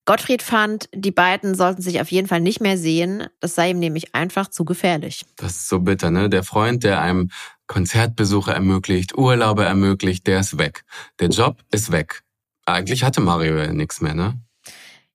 Gottfried 0.06 0.42
fand, 0.42 0.88
die 0.94 1.10
beiden 1.10 1.54
sollten 1.54 1.80
sich 1.80 2.00
auf 2.00 2.10
jeden 2.10 2.28
Fall 2.28 2.40
nicht 2.40 2.60
mehr 2.60 2.76
sehen. 2.76 3.26
Das 3.40 3.54
sei 3.54 3.70
ihm 3.70 3.78
nämlich 3.78 4.14
einfach 4.14 4.48
zu 4.48 4.64
gefährlich. 4.64 5.24
Das 5.36 5.52
ist 5.52 5.68
so 5.68 5.80
bitter, 5.80 6.10
ne? 6.10 6.28
Der 6.28 6.42
Freund, 6.42 6.84
der 6.84 7.00
einem 7.00 7.30
Konzertbesuche 7.66 8.52
ermöglicht, 8.52 9.16
Urlaube 9.16 9.64
ermöglicht, 9.64 10.26
der 10.26 10.40
ist 10.40 10.58
weg. 10.58 10.84
Der 11.20 11.28
Job 11.28 11.62
ist 11.70 11.90
weg. 11.90 12.22
Eigentlich 12.66 13.02
hatte 13.02 13.22
Mario 13.22 13.56
ja 13.56 13.72
nichts 13.72 14.02
mehr, 14.02 14.14
ne? 14.14 14.38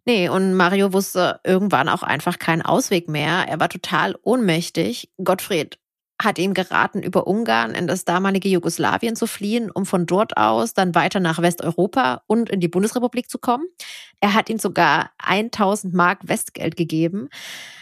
Nee, 0.06 0.28
und 0.28 0.56
Mario 0.56 0.91
wusste 0.91 1.39
irgendwann 1.43 1.88
auch 1.88 2.02
einfach 2.02 2.39
keinen 2.39 2.63
Ausweg 2.63 3.10
mehr. 3.10 3.45
Er 3.47 3.60
war 3.60 3.69
total 3.69 4.15
ohnmächtig. 4.23 5.12
Gottfried 5.23 5.78
hat 6.22 6.38
ihm 6.38 6.54
geraten, 6.54 7.02
über 7.02 7.28
Ungarn 7.28 7.74
in 7.74 7.88
das 7.88 8.04
damalige 8.04 8.50
Jugoslawien 8.50 9.16
zu 9.16 9.26
fliehen, 9.26 9.72
um 9.72 9.86
von 9.86 10.06
dort 10.06 10.36
aus 10.38 10.74
dann 10.74 10.94
weiter 10.94 11.20
nach 11.20 11.42
Westeuropa 11.42 12.22
und 12.28 12.50
in 12.50 12.60
die 12.60 12.68
Bundesrepublik 12.68 13.30
zu 13.30 13.40
kommen. 13.40 13.66
Er 14.20 14.34
hat 14.34 14.50
ihm 14.50 14.60
sogar 14.60 15.12
1000 15.20 15.94
Mark 15.94 16.28
Westgeld 16.28 16.76
gegeben. 16.76 17.30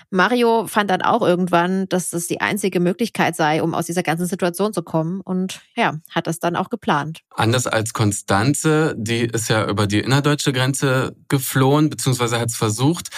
Mario 0.09 0.67
fand 0.67 0.89
dann 0.89 1.01
auch 1.01 1.21
irgendwann, 1.21 1.89
dass 1.89 2.11
das 2.11 2.27
die 2.27 2.39
einzige 2.39 2.79
Möglichkeit 2.79 3.35
sei, 3.35 3.61
um 3.61 3.73
aus 3.73 3.87
dieser 3.87 4.03
ganzen 4.03 4.25
Situation 4.25 4.71
zu 4.71 4.81
kommen 4.81 5.19
und 5.19 5.61
ja, 5.75 5.95
hat 6.11 6.27
das 6.27 6.39
dann 6.39 6.55
auch 6.55 6.69
geplant. 6.69 7.19
Anders 7.35 7.67
als 7.67 7.91
Konstanze, 7.93 8.95
die 8.97 9.25
ist 9.25 9.49
ja 9.49 9.67
über 9.67 9.85
die 9.85 9.99
innerdeutsche 9.99 10.53
Grenze 10.53 11.15
geflohen, 11.27 11.89
beziehungsweise 11.89 12.39
hat 12.39 12.49
es 12.49 12.55
versucht, 12.55 13.09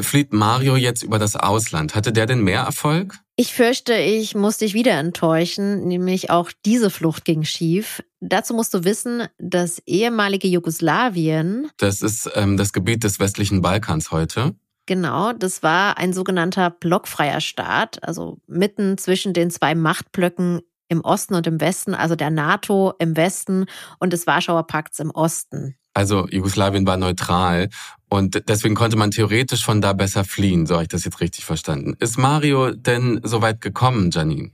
flieht 0.00 0.32
Mario 0.32 0.74
jetzt 0.74 1.04
über 1.04 1.20
das 1.20 1.36
Ausland. 1.36 1.94
Hatte 1.94 2.12
der 2.12 2.26
denn 2.26 2.42
mehr 2.42 2.62
Erfolg? 2.62 3.21
Ich 3.34 3.54
fürchte, 3.54 3.94
ich 3.94 4.34
muss 4.34 4.58
dich 4.58 4.74
wieder 4.74 4.92
enttäuschen, 4.92 5.88
nämlich 5.88 6.30
auch 6.30 6.50
diese 6.66 6.90
Flucht 6.90 7.24
ging 7.24 7.44
schief. 7.44 8.02
Dazu 8.20 8.52
musst 8.52 8.74
du 8.74 8.84
wissen, 8.84 9.26
das 9.38 9.82
ehemalige 9.86 10.48
Jugoslawien. 10.48 11.70
Das 11.78 12.02
ist 12.02 12.30
ähm, 12.34 12.58
das 12.58 12.74
Gebiet 12.74 13.04
des 13.04 13.20
westlichen 13.20 13.62
Balkans 13.62 14.10
heute. 14.10 14.54
Genau, 14.84 15.32
das 15.32 15.62
war 15.62 15.96
ein 15.96 16.12
sogenannter 16.12 16.68
blockfreier 16.68 17.40
Staat, 17.40 18.02
also 18.02 18.38
mitten 18.46 18.98
zwischen 18.98 19.32
den 19.32 19.50
zwei 19.50 19.74
Machtblöcken 19.74 20.60
im 20.88 21.00
Osten 21.00 21.34
und 21.34 21.46
im 21.46 21.60
Westen, 21.60 21.94
also 21.94 22.16
der 22.16 22.30
NATO 22.30 22.92
im 22.98 23.16
Westen 23.16 23.64
und 23.98 24.12
des 24.12 24.26
Warschauer 24.26 24.66
Pakts 24.66 24.98
im 24.98 25.10
Osten. 25.10 25.76
Also 25.94 26.26
Jugoslawien 26.28 26.86
war 26.86 26.96
neutral 26.96 27.68
und 28.12 28.46
deswegen 28.46 28.74
konnte 28.74 28.98
man 28.98 29.10
theoretisch 29.10 29.64
von 29.64 29.80
da 29.80 29.94
besser 29.94 30.24
fliehen, 30.24 30.66
so 30.66 30.74
habe 30.74 30.82
ich 30.82 30.90
das 30.90 31.06
jetzt 31.06 31.22
richtig 31.22 31.46
verstanden. 31.46 31.96
Ist 31.98 32.18
Mario 32.18 32.70
denn 32.72 33.20
so 33.22 33.40
weit 33.40 33.62
gekommen, 33.62 34.10
Janine? 34.12 34.50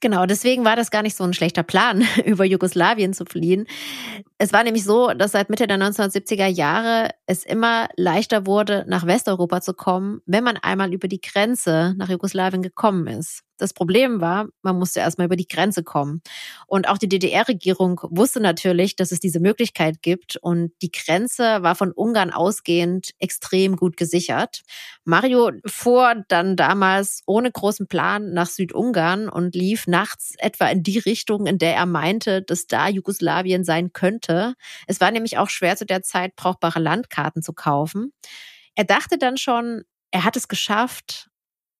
Genau, 0.00 0.26
deswegen 0.26 0.64
war 0.64 0.74
das 0.74 0.90
gar 0.90 1.02
nicht 1.02 1.16
so 1.16 1.22
ein 1.22 1.32
schlechter 1.32 1.62
Plan, 1.62 2.04
über 2.24 2.44
Jugoslawien 2.44 3.14
zu 3.14 3.24
fliehen. 3.24 3.68
Es 4.38 4.52
war 4.52 4.64
nämlich 4.64 4.82
so, 4.82 5.12
dass 5.14 5.30
seit 5.30 5.50
Mitte 5.50 5.68
der 5.68 5.78
1970er 5.78 6.48
Jahre 6.48 7.10
es 7.26 7.44
immer 7.44 7.86
leichter 7.96 8.44
wurde, 8.44 8.84
nach 8.88 9.06
Westeuropa 9.06 9.60
zu 9.60 9.74
kommen, 9.74 10.20
wenn 10.26 10.42
man 10.42 10.56
einmal 10.56 10.92
über 10.92 11.06
die 11.06 11.20
Grenze 11.20 11.94
nach 11.96 12.08
Jugoslawien 12.08 12.62
gekommen 12.62 13.06
ist. 13.06 13.45
Das 13.58 13.72
Problem 13.72 14.20
war, 14.20 14.48
man 14.62 14.78
musste 14.78 15.00
erstmal 15.00 15.26
über 15.26 15.36
die 15.36 15.48
Grenze 15.48 15.82
kommen. 15.82 16.20
Und 16.66 16.88
auch 16.88 16.98
die 16.98 17.08
DDR-Regierung 17.08 18.00
wusste 18.10 18.40
natürlich, 18.40 18.96
dass 18.96 19.12
es 19.12 19.20
diese 19.20 19.40
Möglichkeit 19.40 20.02
gibt. 20.02 20.36
Und 20.36 20.72
die 20.82 20.90
Grenze 20.90 21.62
war 21.62 21.74
von 21.74 21.92
Ungarn 21.92 22.30
ausgehend 22.30 23.10
extrem 23.18 23.76
gut 23.76 23.96
gesichert. 23.96 24.62
Mario 25.04 25.52
fuhr 25.64 26.24
dann 26.28 26.56
damals 26.56 27.22
ohne 27.26 27.50
großen 27.50 27.86
Plan 27.86 28.32
nach 28.32 28.48
Südungarn 28.48 29.28
und 29.28 29.54
lief 29.54 29.86
nachts 29.86 30.34
etwa 30.38 30.66
in 30.68 30.82
die 30.82 30.98
Richtung, 30.98 31.46
in 31.46 31.58
der 31.58 31.74
er 31.74 31.86
meinte, 31.86 32.42
dass 32.42 32.66
da 32.66 32.88
Jugoslawien 32.88 33.64
sein 33.64 33.92
könnte. 33.92 34.54
Es 34.86 35.00
war 35.00 35.10
nämlich 35.10 35.38
auch 35.38 35.48
schwer 35.48 35.76
zu 35.76 35.86
der 35.86 36.02
Zeit, 36.02 36.36
brauchbare 36.36 36.80
Landkarten 36.80 37.42
zu 37.42 37.52
kaufen. 37.52 38.12
Er 38.74 38.84
dachte 38.84 39.16
dann 39.16 39.38
schon, 39.38 39.84
er 40.10 40.24
hat 40.24 40.36
es 40.36 40.48
geschafft, 40.48 41.30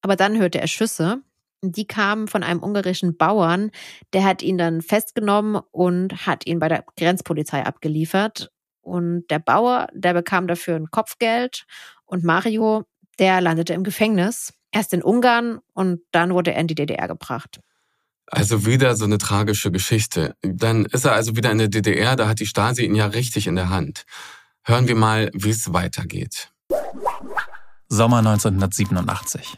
aber 0.01 0.17
dann 0.17 0.39
hörte 0.39 0.61
er 0.61 0.69
Schüsse 0.69 1.23
die 1.63 1.87
kamen 1.87 2.29
von 2.29 2.43
einem 2.43 2.63
ungarischen 2.63 3.17
Bauern, 3.17 3.71
der 4.13 4.25
hat 4.25 4.43
ihn 4.43 4.59
dann 4.59 4.83
festgenommen 4.83 5.61
und 5.71 6.27
hat 6.27 6.47
ihn 6.47 6.59
bei 6.59 6.69
der 6.69 6.85
Grenzpolizei 6.97 7.65
abgeliefert. 7.65 8.51
Und 8.81 9.27
der 9.31 9.41
Bauer, 9.41 9.89
der 9.93 10.15
bekam 10.15 10.47
dafür 10.47 10.77
ein 10.77 10.91
Kopfgeld 10.91 11.67
und 12.05 12.25
Mario, 12.25 12.85
der 13.19 13.41
landete 13.41 13.73
im 13.75 13.83
Gefängnis. 13.83 14.53
Erst 14.71 14.93
in 14.93 15.03
Ungarn 15.03 15.61
und 15.73 16.01
dann 16.13 16.35
wurde 16.35 16.53
er 16.53 16.61
in 16.61 16.67
die 16.67 16.75
DDR 16.75 17.09
gebracht. 17.09 17.61
Also 18.29 18.67
wieder 18.67 18.97
so 18.97 19.05
eine 19.05 19.19
tragische 19.19 19.71
Geschichte. 19.71 20.35
Dann 20.43 20.85
ist 20.87 21.05
er 21.05 21.13
also 21.13 21.37
wieder 21.37 21.51
in 21.51 21.59
der 21.59 21.69
DDR, 21.69 22.17
da 22.17 22.29
hat 22.29 22.41
die 22.41 22.47
Stasi 22.47 22.85
ihn 22.85 22.95
ja 22.95 23.07
richtig 23.07 23.47
in 23.47 23.57
der 23.57 23.71
Hand. 23.71 24.05
Hören 24.65 24.89
wir 24.89 24.97
mal, 24.97 25.31
wie 25.33 25.51
es 25.51 25.73
weitergeht. 25.73 26.51
Sommer 27.89 28.19
1987. 28.19 29.57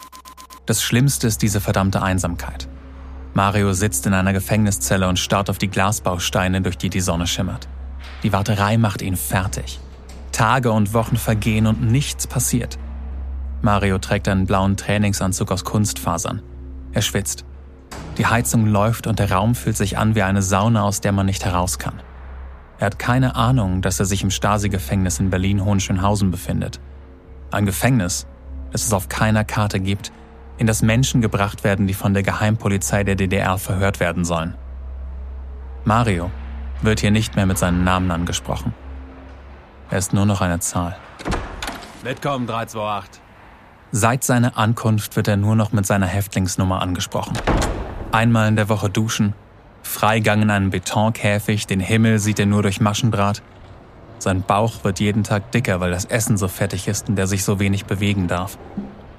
Das 0.69 0.83
Schlimmste 0.83 1.27
ist 1.27 1.41
diese 1.41 1.63
verdammte 1.63 2.03
Einsamkeit. 2.03 2.69
Mario 3.33 3.73
sitzt 3.73 4.05
in 4.05 4.13
einer 4.13 4.35
Gefängniszelle 4.35 5.09
und 5.09 5.19
starrt 5.19 5.49
auf 5.49 5.57
die 5.57 5.71
Glasbausteine, 5.71 6.61
durch 6.61 6.77
die 6.77 6.91
die 6.91 7.01
Sonne 7.01 7.27
schimmert. 7.27 7.67
Die 8.23 8.35
Warterei 8.35 8.77
macht 8.77 9.01
ihn 9.01 9.17
fertig. 9.17 9.81
Tage 10.31 10.71
und 10.71 10.93
Wochen 10.93 11.17
vergehen 11.17 11.67
und 11.67 11.81
nichts 11.81 12.27
passiert. 12.27 12.79
Mario 13.63 13.97
trägt 13.97 14.29
einen 14.29 14.45
blauen 14.45 14.77
Trainingsanzug 14.77 15.51
aus 15.53 15.65
Kunstfasern. 15.65 16.43
Er 16.93 17.01
schwitzt. 17.01 17.47
Die 18.19 18.27
Heizung 18.27 18.67
läuft 18.67 19.07
und 19.07 19.21
der 19.21 19.33
Raum 19.33 19.55
fühlt 19.55 19.79
sich 19.79 19.97
an 19.97 20.17
wie 20.17 20.23
eine 20.23 20.43
Sauna, 20.43 20.83
aus 20.83 21.01
der 21.01 21.13
man 21.13 21.25
nicht 21.25 21.47
heraus 21.47 21.79
kann. 21.79 22.03
Er 22.79 22.89
hat 22.89 22.99
keine 22.99 23.37
Ahnung, 23.37 23.81
dass 23.81 24.01
er 24.01 24.05
sich 24.05 24.23
im 24.23 24.31
Stasi-Gefängnis 24.31 25.19
in 25.19 25.31
Berlin-Hohenschönhausen 25.31 26.31
befindet. 26.31 26.79
Ein 27.51 27.65
Gefängnis, 27.65 28.27
das 28.71 28.85
es 28.85 28.93
auf 28.93 29.09
keiner 29.09 29.45
Karte 29.45 29.81
gibt, 29.81 30.13
in 30.59 30.67
das 30.67 30.83
Menschen 30.83 31.21
gebracht 31.21 31.65
werden, 31.65 31.87
die 31.87 31.95
von 31.95 32.15
der 32.15 32.23
Geheimpolizei 32.23 33.05
der 33.05 33.15
DDR 33.15 33.59
verhört 33.59 34.01
werden 34.01 34.25
sollen. 34.25 34.55
Mario 35.85 36.31
wird 36.83 37.01
hier 37.01 37.11
nicht 37.11 37.37
mehr 37.37 37.47
mit 37.47 37.59
seinem 37.59 37.85
Namen 37.85 38.11
angesprochen. 38.11 38.75
Er 39.91 39.99
ist 39.99 40.13
nur 40.13 40.27
noch 40.27 40.41
eine 40.41 40.61
Zahl. 40.61 40.97
Mitkommen 42.05 42.47
328. 42.47 43.23
Seit 43.91 44.23
seiner 44.23 44.59
Ankunft 44.59 45.17
wird 45.17 45.29
er 45.29 45.39
nur 45.39 45.57
noch 45.57 45.73
mit 45.73 45.87
seiner 45.87 46.07
Häftlingsnummer 46.07 46.83
angesprochen. 46.83 47.39
Einmal 48.13 48.49
in 48.49 48.57
der 48.57 48.69
Woche 48.69 48.91
duschen, 48.91 49.33
Freigang 49.83 50.43
in 50.43 50.51
einem 50.51 50.71
Betonkäfig, 50.71 51.67
den 51.67 51.81
Himmel 51.81 52.19
sieht 52.19 52.39
er 52.39 52.47
nur 52.47 52.63
durch 52.63 52.81
Maschendraht. 52.81 53.43
Sein 54.19 54.43
Bauch 54.43 54.85
wird 54.85 55.01
jeden 55.01 55.25
Tag 55.25 55.53
dicker, 55.53 55.81
weil 55.81 55.91
das 55.91 56.05
Essen 56.05 56.37
so 56.37 56.49
fettig 56.49 56.89
ist 56.89 57.09
und 57.09 57.19
er 57.19 57.27
sich 57.27 57.45
so 57.45 57.59
wenig 57.59 57.87
bewegen 57.87 58.29
darf. 58.29 58.59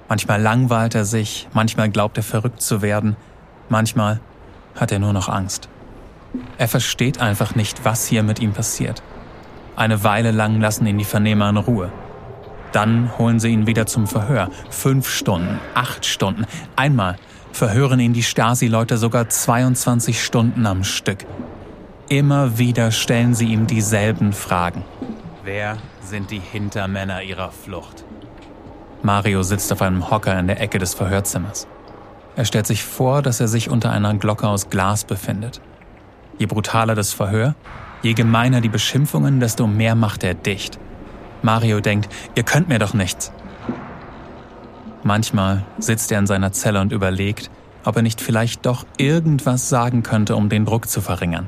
Manchmal 0.10 0.41
langweilt 0.41 0.95
er 0.95 1.06
sich, 1.06 1.48
manchmal 1.54 1.89
glaubt 1.89 2.17
er 2.17 2.24
verrückt 2.24 2.63
zu 2.63 2.82
werden, 2.82 3.15
manchmal 3.69 4.19
hat 4.76 4.91
er 4.91 4.98
nur 4.98 5.13
noch 5.13 5.30
Angst. 5.30 5.69
Er 6.58 6.67
versteht 6.67 7.22
einfach 7.22 7.54
nicht, 7.54 7.86
was 7.86 8.08
hier 8.08 8.24
mit 8.24 8.39
ihm 8.39 8.52
passiert. 8.52 9.04
Eine 9.76 10.04
Weile 10.04 10.32
lang 10.32 10.60
lassen 10.60 10.88
ihn 10.88 10.98
die 10.98 11.06
Vernehmer 11.06 11.50
in 11.50 11.58
Ruhe. 11.58 11.91
Dann 12.72 13.17
holen 13.17 13.39
sie 13.39 13.50
ihn 13.50 13.67
wieder 13.67 13.86
zum 13.86 14.08
Verhör. 14.08 14.50
Fünf 14.69 15.10
Stunden, 15.10 15.60
acht 15.74 16.06
Stunden. 16.06 16.45
Einmal 16.76 17.15
verhören 17.52 18.00
ihn 18.00 18.13
die 18.13 18.24
Stasi-Leute 18.24 18.98
sogar 18.98 19.30
22 19.30 20.24
Stunden 20.24 20.65
am 20.65 20.84
Stück. 20.84 21.26
Immer 22.10 22.58
wieder 22.58 22.91
stellen 22.91 23.36
sie 23.36 23.48
ihm 23.48 23.67
dieselben 23.67 24.34
Fragen. 24.34 24.84
Wer 25.43 25.78
sind 26.02 26.32
die 26.32 26.39
Hintermänner 26.39 27.22
ihrer 27.22 27.52
Flucht? 27.52 28.04
Mario 29.01 29.43
sitzt 29.43 29.71
auf 29.71 29.81
einem 29.81 30.09
Hocker 30.09 30.38
in 30.38 30.47
der 30.47 30.59
Ecke 30.59 30.77
des 30.77 30.93
Verhörzimmers. 30.93 31.67
Er 32.35 32.45
stellt 32.45 32.67
sich 32.67 32.83
vor, 32.83 33.21
dass 33.21 33.39
er 33.39 33.47
sich 33.47 33.69
unter 33.69 33.91
einer 33.91 34.13
Glocke 34.15 34.47
aus 34.47 34.69
Glas 34.69 35.05
befindet. 35.05 35.62
Je 36.38 36.45
brutaler 36.45 36.95
das 36.95 37.13
Verhör, 37.13 37.55
je 38.01 38.13
gemeiner 38.13 38.62
die 38.62 38.69
Beschimpfungen, 38.69 39.39
desto 39.39 39.67
mehr 39.67 39.95
macht 39.95 40.23
er 40.23 40.33
dicht. 40.33 40.79
Mario 41.41 41.79
denkt, 41.79 42.09
ihr 42.35 42.43
könnt 42.43 42.67
mir 42.67 42.79
doch 42.79 42.93
nichts. 42.93 43.31
Manchmal 45.03 45.63
sitzt 45.77 46.12
er 46.12 46.19
in 46.19 46.27
seiner 46.27 46.51
Zelle 46.51 46.81
und 46.81 46.91
überlegt, 46.91 47.49
ob 47.85 47.95
er 47.95 48.01
nicht 48.01 48.19
vielleicht 48.19 48.65
doch 48.65 48.85
irgendwas 48.97 49.69
sagen 49.69 50.03
könnte, 50.03 50.35
um 50.35 50.49
den 50.49 50.65
Druck 50.65 50.89
zu 50.89 50.99
verringern. 50.99 51.47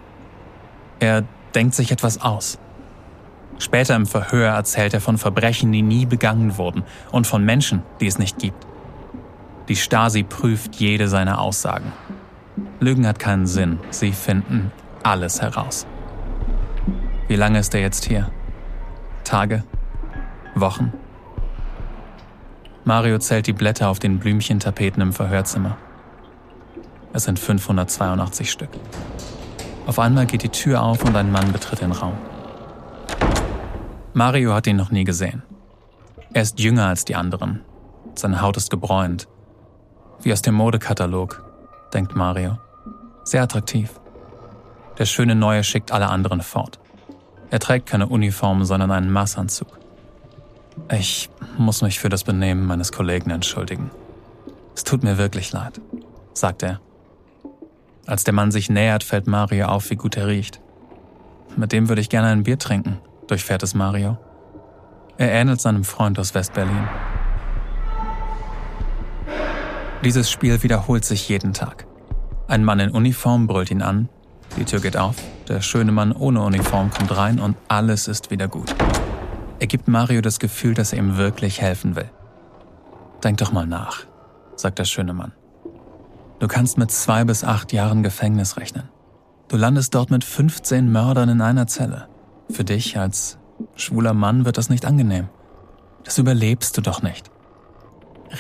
Er 0.99 1.23
denkt 1.53 1.75
sich 1.75 1.91
etwas 1.91 2.21
aus. 2.21 2.59
Später 3.61 3.95
im 3.95 4.07
Verhör 4.07 4.47
erzählt 4.47 4.95
er 4.95 5.01
von 5.01 5.19
Verbrechen, 5.19 5.71
die 5.71 5.83
nie 5.83 6.07
begangen 6.07 6.57
wurden 6.57 6.81
und 7.11 7.27
von 7.27 7.45
Menschen, 7.45 7.83
die 7.99 8.07
es 8.07 8.17
nicht 8.17 8.39
gibt. 8.39 8.65
Die 9.67 9.75
Stasi 9.75 10.23
prüft 10.23 10.77
jede 10.77 11.07
seiner 11.07 11.39
Aussagen. 11.39 11.91
Lügen 12.79 13.05
hat 13.05 13.19
keinen 13.19 13.45
Sinn. 13.45 13.77
Sie 13.91 14.13
finden 14.13 14.71
alles 15.03 15.43
heraus. 15.43 15.85
Wie 17.27 17.35
lange 17.35 17.59
ist 17.59 17.75
er 17.75 17.81
jetzt 17.81 18.05
hier? 18.05 18.31
Tage? 19.23 19.63
Wochen? 20.55 20.91
Mario 22.83 23.19
zählt 23.19 23.45
die 23.45 23.53
Blätter 23.53 23.89
auf 23.89 23.99
den 23.99 24.17
Blümchentapeten 24.17 25.03
im 25.03 25.13
Verhörzimmer. 25.13 25.77
Es 27.13 27.25
sind 27.25 27.37
582 27.37 28.49
Stück. 28.49 28.71
Auf 29.85 29.99
einmal 29.99 30.25
geht 30.25 30.41
die 30.41 30.49
Tür 30.49 30.81
auf 30.81 31.03
und 31.03 31.15
ein 31.15 31.31
Mann 31.31 31.51
betritt 31.51 31.81
den 31.81 31.91
Raum. 31.91 32.17
Mario 34.13 34.53
hat 34.53 34.67
ihn 34.67 34.75
noch 34.75 34.91
nie 34.91 35.05
gesehen. 35.05 35.41
Er 36.33 36.41
ist 36.41 36.59
jünger 36.59 36.87
als 36.87 37.05
die 37.05 37.15
anderen. 37.15 37.61
Seine 38.15 38.41
Haut 38.41 38.57
ist 38.57 38.69
gebräunt. 38.69 39.29
Wie 40.21 40.33
aus 40.33 40.41
dem 40.41 40.55
Modekatalog, 40.55 41.43
denkt 41.93 42.15
Mario. 42.15 42.57
Sehr 43.23 43.43
attraktiv. 43.43 43.99
Der 44.97 45.05
schöne 45.05 45.35
Neue 45.35 45.63
schickt 45.63 45.93
alle 45.93 46.09
anderen 46.09 46.41
fort. 46.41 46.79
Er 47.51 47.59
trägt 47.59 47.87
keine 47.87 48.07
Uniform, 48.07 48.65
sondern 48.65 48.91
einen 48.91 49.11
Maßanzug. 49.11 49.79
Ich 50.91 51.29
muss 51.57 51.81
mich 51.81 51.99
für 51.99 52.09
das 52.09 52.25
Benehmen 52.25 52.65
meines 52.65 52.91
Kollegen 52.91 53.29
entschuldigen. 53.29 53.91
Es 54.75 54.83
tut 54.83 55.03
mir 55.03 55.17
wirklich 55.17 55.53
leid, 55.53 55.79
sagt 56.33 56.63
er. 56.63 56.81
Als 58.05 58.25
der 58.25 58.33
Mann 58.33 58.51
sich 58.51 58.69
nähert, 58.69 59.03
fällt 59.03 59.27
Mario 59.27 59.67
auf, 59.67 59.89
wie 59.89 59.95
gut 59.95 60.17
er 60.17 60.27
riecht. 60.27 60.59
Mit 61.55 61.71
dem 61.71 61.87
würde 61.87 62.01
ich 62.01 62.09
gerne 62.09 62.27
ein 62.29 62.43
Bier 62.43 62.57
trinken, 62.57 62.99
durchfährt 63.31 63.63
es 63.63 63.73
Mario. 63.73 64.17
Er 65.17 65.31
ähnelt 65.31 65.61
seinem 65.61 65.85
Freund 65.85 66.19
aus 66.19 66.35
Westberlin. 66.35 66.87
Dieses 70.03 70.29
Spiel 70.29 70.61
wiederholt 70.63 71.05
sich 71.05 71.29
jeden 71.29 71.53
Tag. 71.53 71.87
Ein 72.49 72.65
Mann 72.65 72.81
in 72.81 72.91
Uniform 72.91 73.47
brüllt 73.47 73.71
ihn 73.71 73.81
an, 73.81 74.09
die 74.57 74.65
Tür 74.65 74.81
geht 74.81 74.97
auf, 74.97 75.15
der 75.47 75.61
schöne 75.61 75.93
Mann 75.93 76.11
ohne 76.11 76.41
Uniform 76.41 76.91
kommt 76.91 77.15
rein 77.15 77.39
und 77.39 77.55
alles 77.69 78.09
ist 78.09 78.31
wieder 78.31 78.49
gut. 78.49 78.75
Er 79.59 79.67
gibt 79.67 79.87
Mario 79.87 80.19
das 80.19 80.39
Gefühl, 80.39 80.73
dass 80.73 80.91
er 80.91 80.99
ihm 80.99 81.15
wirklich 81.15 81.61
helfen 81.61 81.95
will. 81.95 82.09
Denk 83.23 83.37
doch 83.37 83.53
mal 83.53 83.65
nach, 83.65 83.99
sagt 84.57 84.77
der 84.79 84.85
schöne 84.85 85.13
Mann. 85.13 85.31
Du 86.39 86.47
kannst 86.49 86.77
mit 86.77 86.91
zwei 86.91 87.23
bis 87.23 87.45
acht 87.45 87.71
Jahren 87.71 88.03
Gefängnis 88.03 88.57
rechnen. 88.57 88.89
Du 89.47 89.55
landest 89.55 89.95
dort 89.95 90.11
mit 90.11 90.25
15 90.25 90.91
Mördern 90.91 91.29
in 91.29 91.41
einer 91.41 91.67
Zelle. 91.67 92.10
Für 92.49 92.63
dich 92.63 92.97
als 92.97 93.37
schwuler 93.75 94.13
Mann 94.13 94.45
wird 94.45 94.57
das 94.57 94.69
nicht 94.69 94.85
angenehm. 94.85 95.29
Das 96.03 96.17
überlebst 96.17 96.77
du 96.77 96.81
doch 96.81 97.01
nicht. 97.01 97.29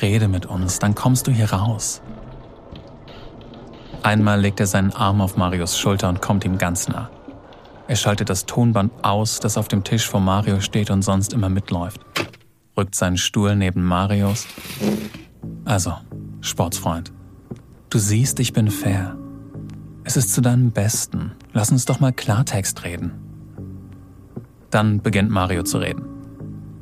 Rede 0.01 0.27
mit 0.27 0.45
uns, 0.45 0.79
dann 0.79 0.95
kommst 0.95 1.27
du 1.27 1.31
hier 1.31 1.51
raus. 1.51 2.01
Einmal 4.03 4.41
legt 4.41 4.59
er 4.59 4.67
seinen 4.67 4.93
Arm 4.93 5.21
auf 5.21 5.37
Marios 5.37 5.77
Schulter 5.77 6.09
und 6.09 6.21
kommt 6.21 6.43
ihm 6.43 6.57
ganz 6.57 6.87
nah. 6.87 7.09
Er 7.87 7.95
schaltet 7.95 8.29
das 8.29 8.45
Tonband 8.45 8.91
aus, 9.03 9.39
das 9.39 9.57
auf 9.57 9.67
dem 9.67 9.83
Tisch 9.83 10.07
vor 10.07 10.21
Mario 10.21 10.61
steht 10.61 10.89
und 10.89 11.01
sonst 11.01 11.33
immer 11.33 11.49
mitläuft. 11.49 11.99
Rückt 12.77 12.95
seinen 12.95 13.17
Stuhl 13.17 13.55
neben 13.55 13.83
Marios. 13.83 14.47
Also, 15.65 15.95
Sportsfreund, 16.39 17.11
du 17.89 17.99
siehst, 17.99 18.39
ich 18.39 18.53
bin 18.53 18.71
fair. 18.71 19.17
Es 20.03 20.17
ist 20.17 20.33
zu 20.33 20.41
deinem 20.41 20.71
Besten. 20.71 21.33
Lass 21.53 21.71
uns 21.71 21.85
doch 21.85 21.99
mal 21.99 22.13
Klartext 22.13 22.83
reden. 22.83 23.30
Dann 24.71 25.01
beginnt 25.01 25.29
Mario 25.29 25.63
zu 25.63 25.77
reden. 25.77 26.03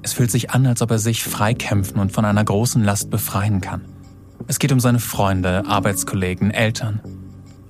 Es 0.02 0.13
fühlt 0.13 0.32
sich 0.32 0.52
an, 0.52 0.65
als 0.65 0.82
ob 0.82 0.91
er 0.91 0.99
sich 0.99 1.23
freikämpfen 1.23 1.99
und 1.99 2.12
von 2.12 2.23
einer 2.23 2.43
großen 2.43 2.84
Last 2.84 3.10
befreien 3.10 3.60
kann. 3.60 3.82
Es 4.47 4.60
geht 4.60 4.71
um 4.71 4.80
seine 4.80 4.99
Freunde, 4.99 5.65
Arbeitskollegen, 5.65 6.52
Eltern. 6.52 7.02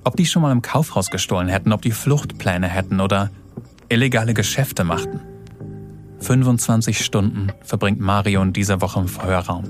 Ob 0.04 0.16
die 0.16 0.26
schon 0.26 0.42
mal 0.42 0.52
im 0.52 0.62
Kaufhaus 0.62 1.10
gestohlen 1.10 1.48
hätten, 1.48 1.72
ob 1.72 1.82
die 1.82 1.90
Fluchtpläne 1.90 2.68
hätten 2.68 3.00
oder 3.00 3.30
illegale 3.88 4.34
Geschäfte 4.34 4.84
machten. 4.84 5.20
25 6.20 7.04
Stunden 7.04 7.52
verbringt 7.62 8.00
Mario 8.00 8.42
in 8.42 8.52
dieser 8.52 8.80
Woche 8.80 9.00
im 9.00 9.08
Verhörraum. 9.08 9.64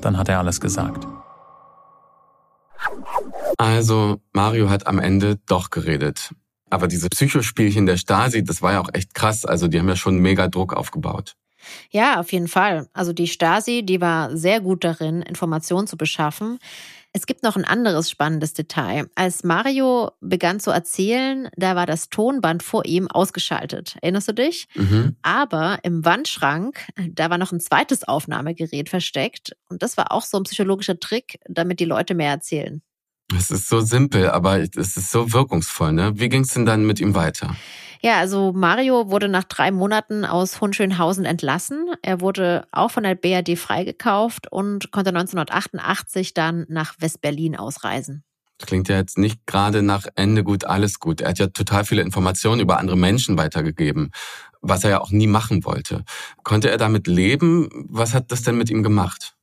Dann 0.00 0.18
hat 0.18 0.28
er 0.28 0.40
alles 0.40 0.60
gesagt. 0.60 1.06
Also, 3.56 4.20
Mario 4.32 4.68
hat 4.68 4.86
am 4.86 4.98
Ende 4.98 5.36
doch 5.46 5.70
geredet. 5.70 6.34
Aber 6.72 6.88
diese 6.88 7.10
Psychospielchen 7.10 7.84
der 7.84 7.98
Stasi, 7.98 8.42
das 8.42 8.62
war 8.62 8.72
ja 8.72 8.80
auch 8.80 8.88
echt 8.94 9.14
krass. 9.14 9.44
Also, 9.44 9.68
die 9.68 9.78
haben 9.78 9.88
ja 9.88 9.96
schon 9.96 10.16
mega 10.16 10.48
Druck 10.48 10.72
aufgebaut. 10.72 11.34
Ja, 11.90 12.18
auf 12.18 12.32
jeden 12.32 12.48
Fall. 12.48 12.88
Also 12.92 13.12
die 13.12 13.28
Stasi, 13.28 13.84
die 13.84 14.00
war 14.00 14.36
sehr 14.36 14.60
gut 14.60 14.82
darin, 14.82 15.22
Informationen 15.22 15.86
zu 15.86 15.96
beschaffen. 15.96 16.58
Es 17.12 17.26
gibt 17.26 17.42
noch 17.42 17.56
ein 17.56 17.64
anderes 17.64 18.10
spannendes 18.10 18.54
Detail. 18.54 19.06
Als 19.14 19.44
Mario 19.44 20.10
begann 20.20 20.60
zu 20.60 20.70
erzählen, 20.70 21.50
da 21.56 21.76
war 21.76 21.84
das 21.84 22.08
Tonband 22.08 22.62
vor 22.62 22.86
ihm 22.86 23.06
ausgeschaltet. 23.06 23.96
Erinnerst 24.00 24.28
du 24.28 24.32
dich? 24.32 24.66
Mhm. 24.74 25.16
Aber 25.20 25.78
im 25.82 26.04
Wandschrank, 26.06 26.88
da 27.10 27.28
war 27.28 27.36
noch 27.36 27.52
ein 27.52 27.60
zweites 27.60 28.02
Aufnahmegerät 28.04 28.88
versteckt. 28.88 29.54
Und 29.68 29.82
das 29.82 29.98
war 29.98 30.10
auch 30.10 30.22
so 30.22 30.38
ein 30.38 30.44
psychologischer 30.44 30.98
Trick, 30.98 31.38
damit 31.46 31.80
die 31.80 31.84
Leute 31.84 32.14
mehr 32.14 32.30
erzählen. 32.30 32.82
Es 33.36 33.50
ist 33.50 33.68
so 33.68 33.80
simpel, 33.80 34.30
aber 34.30 34.60
es 34.60 34.96
ist 34.96 35.10
so 35.10 35.32
wirkungsvoll. 35.32 35.92
Ne? 35.92 36.12
Wie 36.14 36.28
ging 36.28 36.42
es 36.42 36.54
denn 36.54 36.66
dann 36.66 36.84
mit 36.84 37.00
ihm 37.00 37.14
weiter? 37.14 37.56
Ja, 38.00 38.18
also 38.18 38.52
Mario 38.52 39.10
wurde 39.10 39.28
nach 39.28 39.44
drei 39.44 39.70
Monaten 39.70 40.24
aus 40.24 40.60
Hohenschönhausen 40.60 41.24
entlassen. 41.24 41.86
Er 42.02 42.20
wurde 42.20 42.66
auch 42.72 42.90
von 42.90 43.04
der 43.04 43.14
BRD 43.14 43.56
freigekauft 43.56 44.50
und 44.50 44.90
konnte 44.90 45.10
1988 45.10 46.34
dann 46.34 46.66
nach 46.68 46.96
Westberlin 46.98 47.56
ausreisen. 47.56 48.24
Das 48.58 48.66
klingt 48.66 48.88
ja 48.88 48.96
jetzt 48.96 49.18
nicht 49.18 49.46
gerade 49.46 49.82
nach 49.82 50.06
Ende 50.16 50.42
gut, 50.42 50.64
alles 50.64 50.98
gut. 50.98 51.20
Er 51.20 51.30
hat 51.30 51.38
ja 51.38 51.46
total 51.46 51.84
viele 51.84 52.02
Informationen 52.02 52.60
über 52.60 52.78
andere 52.78 52.96
Menschen 52.96 53.38
weitergegeben, 53.38 54.10
was 54.60 54.82
er 54.82 54.90
ja 54.90 55.00
auch 55.00 55.10
nie 55.10 55.28
machen 55.28 55.64
wollte. 55.64 56.04
Konnte 56.42 56.70
er 56.70 56.78
damit 56.78 57.06
leben? 57.06 57.68
Was 57.88 58.14
hat 58.14 58.32
das 58.32 58.42
denn 58.42 58.56
mit 58.56 58.68
ihm 58.68 58.82
gemacht? 58.82 59.36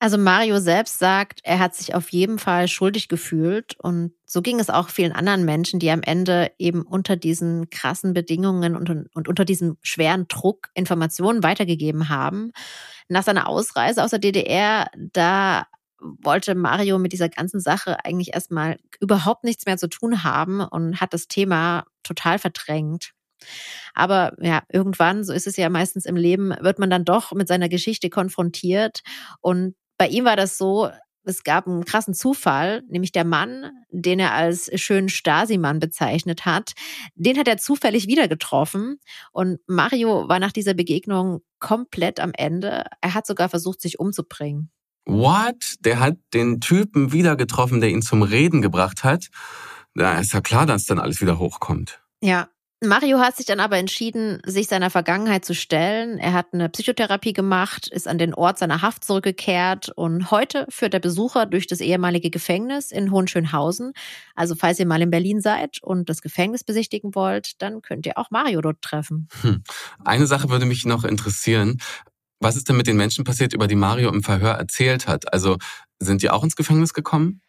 Also 0.00 0.16
Mario 0.16 0.60
selbst 0.60 1.00
sagt, 1.00 1.40
er 1.42 1.58
hat 1.58 1.74
sich 1.74 1.92
auf 1.94 2.10
jeden 2.10 2.38
Fall 2.38 2.68
schuldig 2.68 3.08
gefühlt 3.08 3.74
und 3.80 4.12
so 4.26 4.42
ging 4.42 4.60
es 4.60 4.70
auch 4.70 4.90
vielen 4.90 5.10
anderen 5.10 5.44
Menschen, 5.44 5.80
die 5.80 5.90
am 5.90 6.02
Ende 6.02 6.52
eben 6.58 6.82
unter 6.82 7.16
diesen 7.16 7.68
krassen 7.70 8.12
Bedingungen 8.12 8.76
und, 8.76 8.90
und 9.12 9.28
unter 9.28 9.44
diesem 9.44 9.76
schweren 9.82 10.28
Druck 10.28 10.68
Informationen 10.74 11.42
weitergegeben 11.42 12.08
haben. 12.08 12.52
Nach 13.08 13.24
seiner 13.24 13.48
Ausreise 13.48 14.04
aus 14.04 14.10
der 14.10 14.20
DDR, 14.20 14.86
da 15.12 15.66
wollte 16.00 16.54
Mario 16.54 17.00
mit 17.00 17.12
dieser 17.12 17.28
ganzen 17.28 17.58
Sache 17.58 18.04
eigentlich 18.04 18.34
erstmal 18.34 18.78
überhaupt 19.00 19.42
nichts 19.42 19.66
mehr 19.66 19.78
zu 19.78 19.88
tun 19.88 20.22
haben 20.22 20.60
und 20.60 21.00
hat 21.00 21.12
das 21.12 21.26
Thema 21.26 21.84
total 22.04 22.38
verdrängt. 22.38 23.14
Aber 23.94 24.34
ja, 24.40 24.62
irgendwann, 24.68 25.24
so 25.24 25.32
ist 25.32 25.48
es 25.48 25.56
ja 25.56 25.68
meistens 25.70 26.06
im 26.06 26.16
Leben, 26.16 26.54
wird 26.60 26.78
man 26.78 26.90
dann 26.90 27.04
doch 27.04 27.32
mit 27.32 27.48
seiner 27.48 27.68
Geschichte 27.68 28.10
konfrontiert 28.10 29.00
und 29.40 29.74
bei 29.98 30.08
ihm 30.08 30.24
war 30.24 30.36
das 30.36 30.56
so, 30.56 30.90
es 31.24 31.44
gab 31.44 31.66
einen 31.66 31.84
krassen 31.84 32.14
Zufall, 32.14 32.82
nämlich 32.88 33.12
der 33.12 33.24
Mann, 33.24 33.70
den 33.90 34.18
er 34.18 34.32
als 34.32 34.70
schönen 34.80 35.10
Stasi-Mann 35.10 35.78
bezeichnet 35.78 36.46
hat, 36.46 36.72
den 37.14 37.38
hat 37.38 37.48
er 37.48 37.58
zufällig 37.58 38.06
wieder 38.06 38.28
getroffen. 38.28 38.98
Und 39.32 39.58
Mario 39.66 40.28
war 40.28 40.38
nach 40.38 40.52
dieser 40.52 40.74
Begegnung 40.74 41.40
komplett 41.58 42.18
am 42.18 42.32
Ende. 42.34 42.84
Er 43.02 43.14
hat 43.14 43.26
sogar 43.26 43.50
versucht, 43.50 43.80
sich 43.82 43.98
umzubringen. 43.98 44.70
What? 45.04 45.76
Der 45.80 46.00
hat 46.00 46.16
den 46.32 46.60
Typen 46.60 47.12
wieder 47.12 47.36
getroffen, 47.36 47.80
der 47.80 47.90
ihn 47.90 48.02
zum 48.02 48.22
Reden 48.22 48.62
gebracht 48.62 49.04
hat. 49.04 49.28
Da 49.94 50.18
ist 50.20 50.32
ja 50.32 50.40
klar, 50.40 50.64
dass 50.64 50.86
dann 50.86 50.98
alles 50.98 51.20
wieder 51.20 51.38
hochkommt. 51.38 52.00
Ja, 52.20 52.48
Mario 52.80 53.18
hat 53.18 53.36
sich 53.36 53.46
dann 53.46 53.58
aber 53.58 53.76
entschieden, 53.76 54.40
sich 54.46 54.68
seiner 54.68 54.90
Vergangenheit 54.90 55.44
zu 55.44 55.52
stellen. 55.52 56.18
Er 56.18 56.32
hat 56.32 56.46
eine 56.52 56.68
Psychotherapie 56.68 57.32
gemacht, 57.32 57.88
ist 57.88 58.06
an 58.06 58.18
den 58.18 58.34
Ort 58.34 58.58
seiner 58.58 58.82
Haft 58.82 59.04
zurückgekehrt 59.04 59.90
und 59.96 60.30
heute 60.30 60.64
führt 60.68 60.94
er 60.94 61.00
Besucher 61.00 61.46
durch 61.46 61.66
das 61.66 61.80
ehemalige 61.80 62.30
Gefängnis 62.30 62.92
in 62.92 63.10
Hohenschönhausen. 63.10 63.94
Also 64.36 64.54
falls 64.54 64.78
ihr 64.78 64.86
mal 64.86 65.02
in 65.02 65.10
Berlin 65.10 65.40
seid 65.40 65.82
und 65.82 66.08
das 66.08 66.22
Gefängnis 66.22 66.62
besichtigen 66.62 67.16
wollt, 67.16 67.60
dann 67.62 67.82
könnt 67.82 68.06
ihr 68.06 68.16
auch 68.16 68.30
Mario 68.30 68.60
dort 68.60 68.80
treffen. 68.80 69.26
Hm. 69.42 69.64
Eine 70.04 70.28
Sache 70.28 70.48
würde 70.48 70.64
mich 70.64 70.84
noch 70.84 71.02
interessieren. 71.02 71.78
Was 72.38 72.54
ist 72.54 72.68
denn 72.68 72.76
mit 72.76 72.86
den 72.86 72.96
Menschen 72.96 73.24
passiert, 73.24 73.54
über 73.54 73.66
die 73.66 73.74
Mario 73.74 74.08
im 74.10 74.22
Verhör 74.22 74.52
erzählt 74.52 75.08
hat? 75.08 75.32
Also 75.32 75.56
sind 75.98 76.22
die 76.22 76.30
auch 76.30 76.44
ins 76.44 76.54
Gefängnis 76.54 76.94
gekommen? 76.94 77.40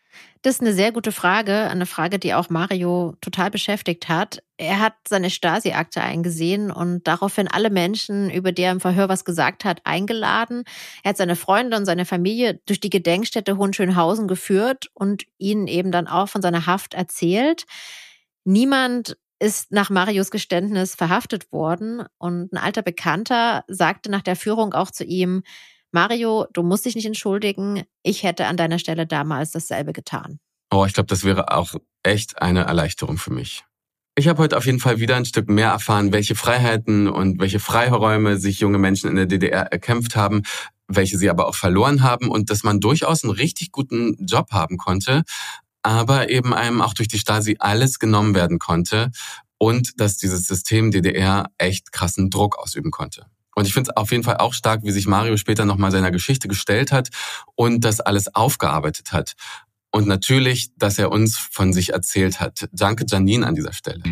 Das 0.42 0.56
ist 0.56 0.62
eine 0.62 0.74
sehr 0.74 0.94
gute 0.94 1.12
Frage, 1.12 1.54
eine 1.70 1.86
Frage, 1.86 2.18
die 2.18 2.34
auch 2.34 2.50
Mario 2.50 3.16
total 3.20 3.52
beschäftigt 3.52 4.08
hat. 4.08 4.42
Er 4.56 4.80
hat 4.80 4.94
seine 5.08 5.30
Stasi-Akte 5.30 6.02
eingesehen 6.02 6.72
und 6.72 7.06
daraufhin 7.08 7.50
alle 7.50 7.70
Menschen, 7.70 8.30
über 8.30 8.54
die 8.54 8.62
er 8.62 8.72
im 8.72 8.80
Verhör 8.80 9.10
was 9.10 9.26
gesagt 9.26 9.66
hat, 9.66 9.82
eingeladen. 9.84 10.64
Er 11.04 11.10
hat 11.10 11.18
seine 11.18 11.36
Freunde 11.36 11.76
und 11.76 11.86
seine 11.86 12.06
Familie 12.06 12.62
durch 12.66 12.80
die 12.80 12.90
Gedenkstätte 12.90 13.58
Hohenschönhausen 13.58 14.30
geführt 14.30 14.90
und 14.94 15.26
ihnen 15.38 15.68
eben 15.68 15.92
dann 15.92 16.08
auch 16.08 16.30
von 16.30 16.42
seiner 16.42 16.66
Haft 16.66 16.94
erzählt. 16.94 17.66
Niemand 18.46 19.18
ist 19.40 19.72
nach 19.72 19.90
Marios 19.90 20.32
Geständnis 20.32 20.96
verhaftet 20.96 21.52
worden 21.52 22.04
und 22.18 22.54
ein 22.54 22.58
alter 22.58 22.82
Bekannter 22.82 23.66
sagte 23.68 24.10
nach 24.10 24.22
der 24.22 24.38
Führung 24.38 24.74
auch 24.74 24.92
zu 24.92 25.04
ihm, 25.04 25.44
Mario, 25.92 26.46
du 26.54 26.64
musst 26.64 26.86
dich 26.86 26.96
nicht 26.96 27.06
entschuldigen. 27.06 27.84
Ich 28.04 28.24
hätte 28.24 28.46
an 28.46 28.58
deiner 28.58 28.80
Stelle 28.80 29.08
damals 29.08 29.52
dasselbe 29.52 29.94
getan. 29.94 30.40
Oh, 30.72 30.86
ich 30.86 30.94
glaube, 30.94 31.08
das 31.08 31.24
wäre 31.24 31.52
auch 31.52 31.74
echt 32.04 32.42
eine 32.42 32.66
Erleichterung 32.66 33.18
für 33.18 33.34
mich. 33.34 33.64
Ich 34.16 34.28
habe 34.28 34.44
heute 34.44 34.58
auf 34.58 34.66
jeden 34.66 34.80
Fall 34.80 35.00
wieder 35.00 35.16
ein 35.16 35.26
Stück 35.26 35.50
mehr 35.50 35.70
erfahren, 35.70 36.12
welche 36.12 36.36
Freiheiten 36.36 37.08
und 37.08 37.40
welche 37.40 37.60
Freiräume 37.60 38.38
sich 38.38 38.60
junge 38.60 38.78
Menschen 38.78 39.10
in 39.10 39.16
der 39.16 39.26
DDR 39.26 39.72
erkämpft 39.72 40.16
haben, 40.16 40.44
welche 40.88 41.18
sie 41.18 41.30
aber 41.30 41.48
auch 41.48 41.56
verloren 41.56 42.04
haben 42.04 42.30
und 42.30 42.50
dass 42.50 42.64
man 42.64 42.80
durchaus 42.80 43.24
einen 43.24 43.32
richtig 43.32 43.72
guten 43.72 44.18
Job 44.26 44.52
haben 44.52 44.78
konnte, 44.78 45.24
aber 45.84 46.30
eben 46.30 46.54
einem 46.54 46.82
auch 46.82 46.94
durch 46.94 47.08
die 47.08 47.20
Stasi 47.20 47.56
alles 47.60 47.98
genommen 47.98 48.36
werden 48.36 48.60
konnte 48.60 49.12
und 49.58 50.00
dass 50.00 50.18
dieses 50.18 50.46
System 50.48 50.92
DDR 50.92 51.50
echt 51.58 51.92
krassen 51.92 52.30
Druck 52.30 52.60
ausüben 52.60 52.92
konnte. 52.92 53.26
Und 53.60 53.66
ich 53.66 53.74
finde 53.74 53.92
es 53.92 53.98
auf 53.98 54.12
jeden 54.12 54.24
Fall 54.24 54.38
auch 54.38 54.54
stark, 54.54 54.84
wie 54.84 54.92
sich 54.92 55.06
Mario 55.06 55.36
später 55.36 55.66
nochmal 55.66 55.92
seiner 55.92 56.12
Geschichte 56.12 56.48
gestellt 56.48 56.94
hat 56.94 57.10
und 57.56 57.84
das 57.84 58.00
alles 58.00 58.34
aufgearbeitet 58.34 59.12
hat. 59.12 59.34
Und 59.92 60.08
natürlich, 60.08 60.70
dass 60.78 60.98
er 60.98 61.12
uns 61.12 61.38
von 61.38 61.74
sich 61.74 61.92
erzählt 61.92 62.40
hat. 62.40 62.70
Danke 62.72 63.04
Janine 63.06 63.46
an 63.46 63.56
dieser 63.56 63.74
Stelle. 63.74 64.04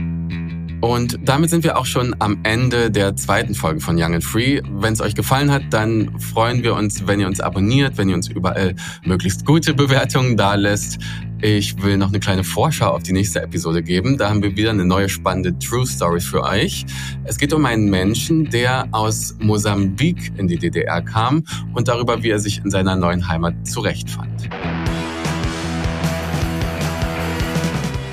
Und 0.79 1.17
damit 1.23 1.49
sind 1.49 1.63
wir 1.63 1.77
auch 1.77 1.85
schon 1.85 2.15
am 2.19 2.39
Ende 2.43 2.91
der 2.91 3.15
zweiten 3.15 3.55
Folge 3.55 3.79
von 3.79 3.97
Young 3.97 4.13
and 4.13 4.23
Free. 4.23 4.61
Wenn 4.69 4.93
es 4.93 5.01
euch 5.01 5.15
gefallen 5.15 5.51
hat, 5.51 5.63
dann 5.71 6.19
freuen 6.19 6.61
wir 6.61 6.75
uns, 6.75 7.07
wenn 7.07 7.19
ihr 7.19 7.27
uns 7.27 7.39
abonniert, 7.39 7.97
wenn 7.97 8.09
ihr 8.09 8.15
uns 8.15 8.27
überall 8.27 8.75
möglichst 9.03 9.45
gute 9.45 9.73
Bewertungen 9.73 10.37
da 10.37 10.53
lässt. 10.53 10.99
Ich 11.41 11.81
will 11.81 11.97
noch 11.97 12.09
eine 12.09 12.19
kleine 12.19 12.43
Vorschau 12.43 12.91
auf 12.91 13.03
die 13.03 13.13
nächste 13.13 13.41
Episode 13.41 13.81
geben. 13.81 14.17
Da 14.17 14.29
haben 14.29 14.41
wir 14.41 14.55
wieder 14.55 14.71
eine 14.71 14.85
neue 14.85 15.09
spannende 15.09 15.57
True 15.59 15.85
Story 15.85 16.19
für 16.19 16.43
euch. 16.43 16.85
Es 17.25 17.37
geht 17.37 17.53
um 17.53 17.65
einen 17.65 17.89
Menschen, 17.89 18.49
der 18.49 18.87
aus 18.91 19.35
Mosambik 19.39 20.31
in 20.37 20.47
die 20.47 20.57
DDR 20.57 21.01
kam 21.01 21.43
und 21.73 21.87
darüber, 21.87 22.21
wie 22.23 22.29
er 22.29 22.39
sich 22.39 22.63
in 22.63 22.71
seiner 22.71 22.95
neuen 22.95 23.27
Heimat 23.27 23.67
zurechtfand. 23.67 24.49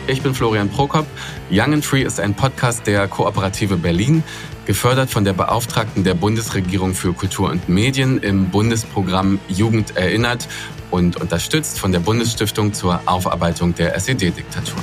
Ich 0.07 0.21
bin 0.21 0.35
Florian 0.35 0.69
Prokop. 0.69 1.07
Young 1.51 1.73
and 1.73 1.85
Free 1.85 2.03
ist 2.03 2.21
ein 2.21 2.35
Podcast 2.35 2.87
der 2.87 3.09
Kooperative 3.09 3.77
Berlin, 3.77 4.23
gefördert 4.67 5.09
von 5.09 5.25
der 5.25 5.33
Beauftragten 5.33 6.05
der 6.05 6.13
Bundesregierung 6.13 6.95
für 6.95 7.15
Kultur 7.15 7.51
und 7.51 7.71
Medien 7.71 8.19
im 8.19 8.51
Bundesprogramm 8.51 9.41
Jugend 9.49 9.97
erinnert 9.97 10.47
und 10.91 11.17
unterstützt 11.17 11.79
von 11.79 11.91
der 11.93 12.01
Bundesstiftung 12.01 12.75
zur 12.75 13.01
Aufarbeitung 13.07 13.75
der 13.75 13.95
SED-Diktatur. 13.97 14.77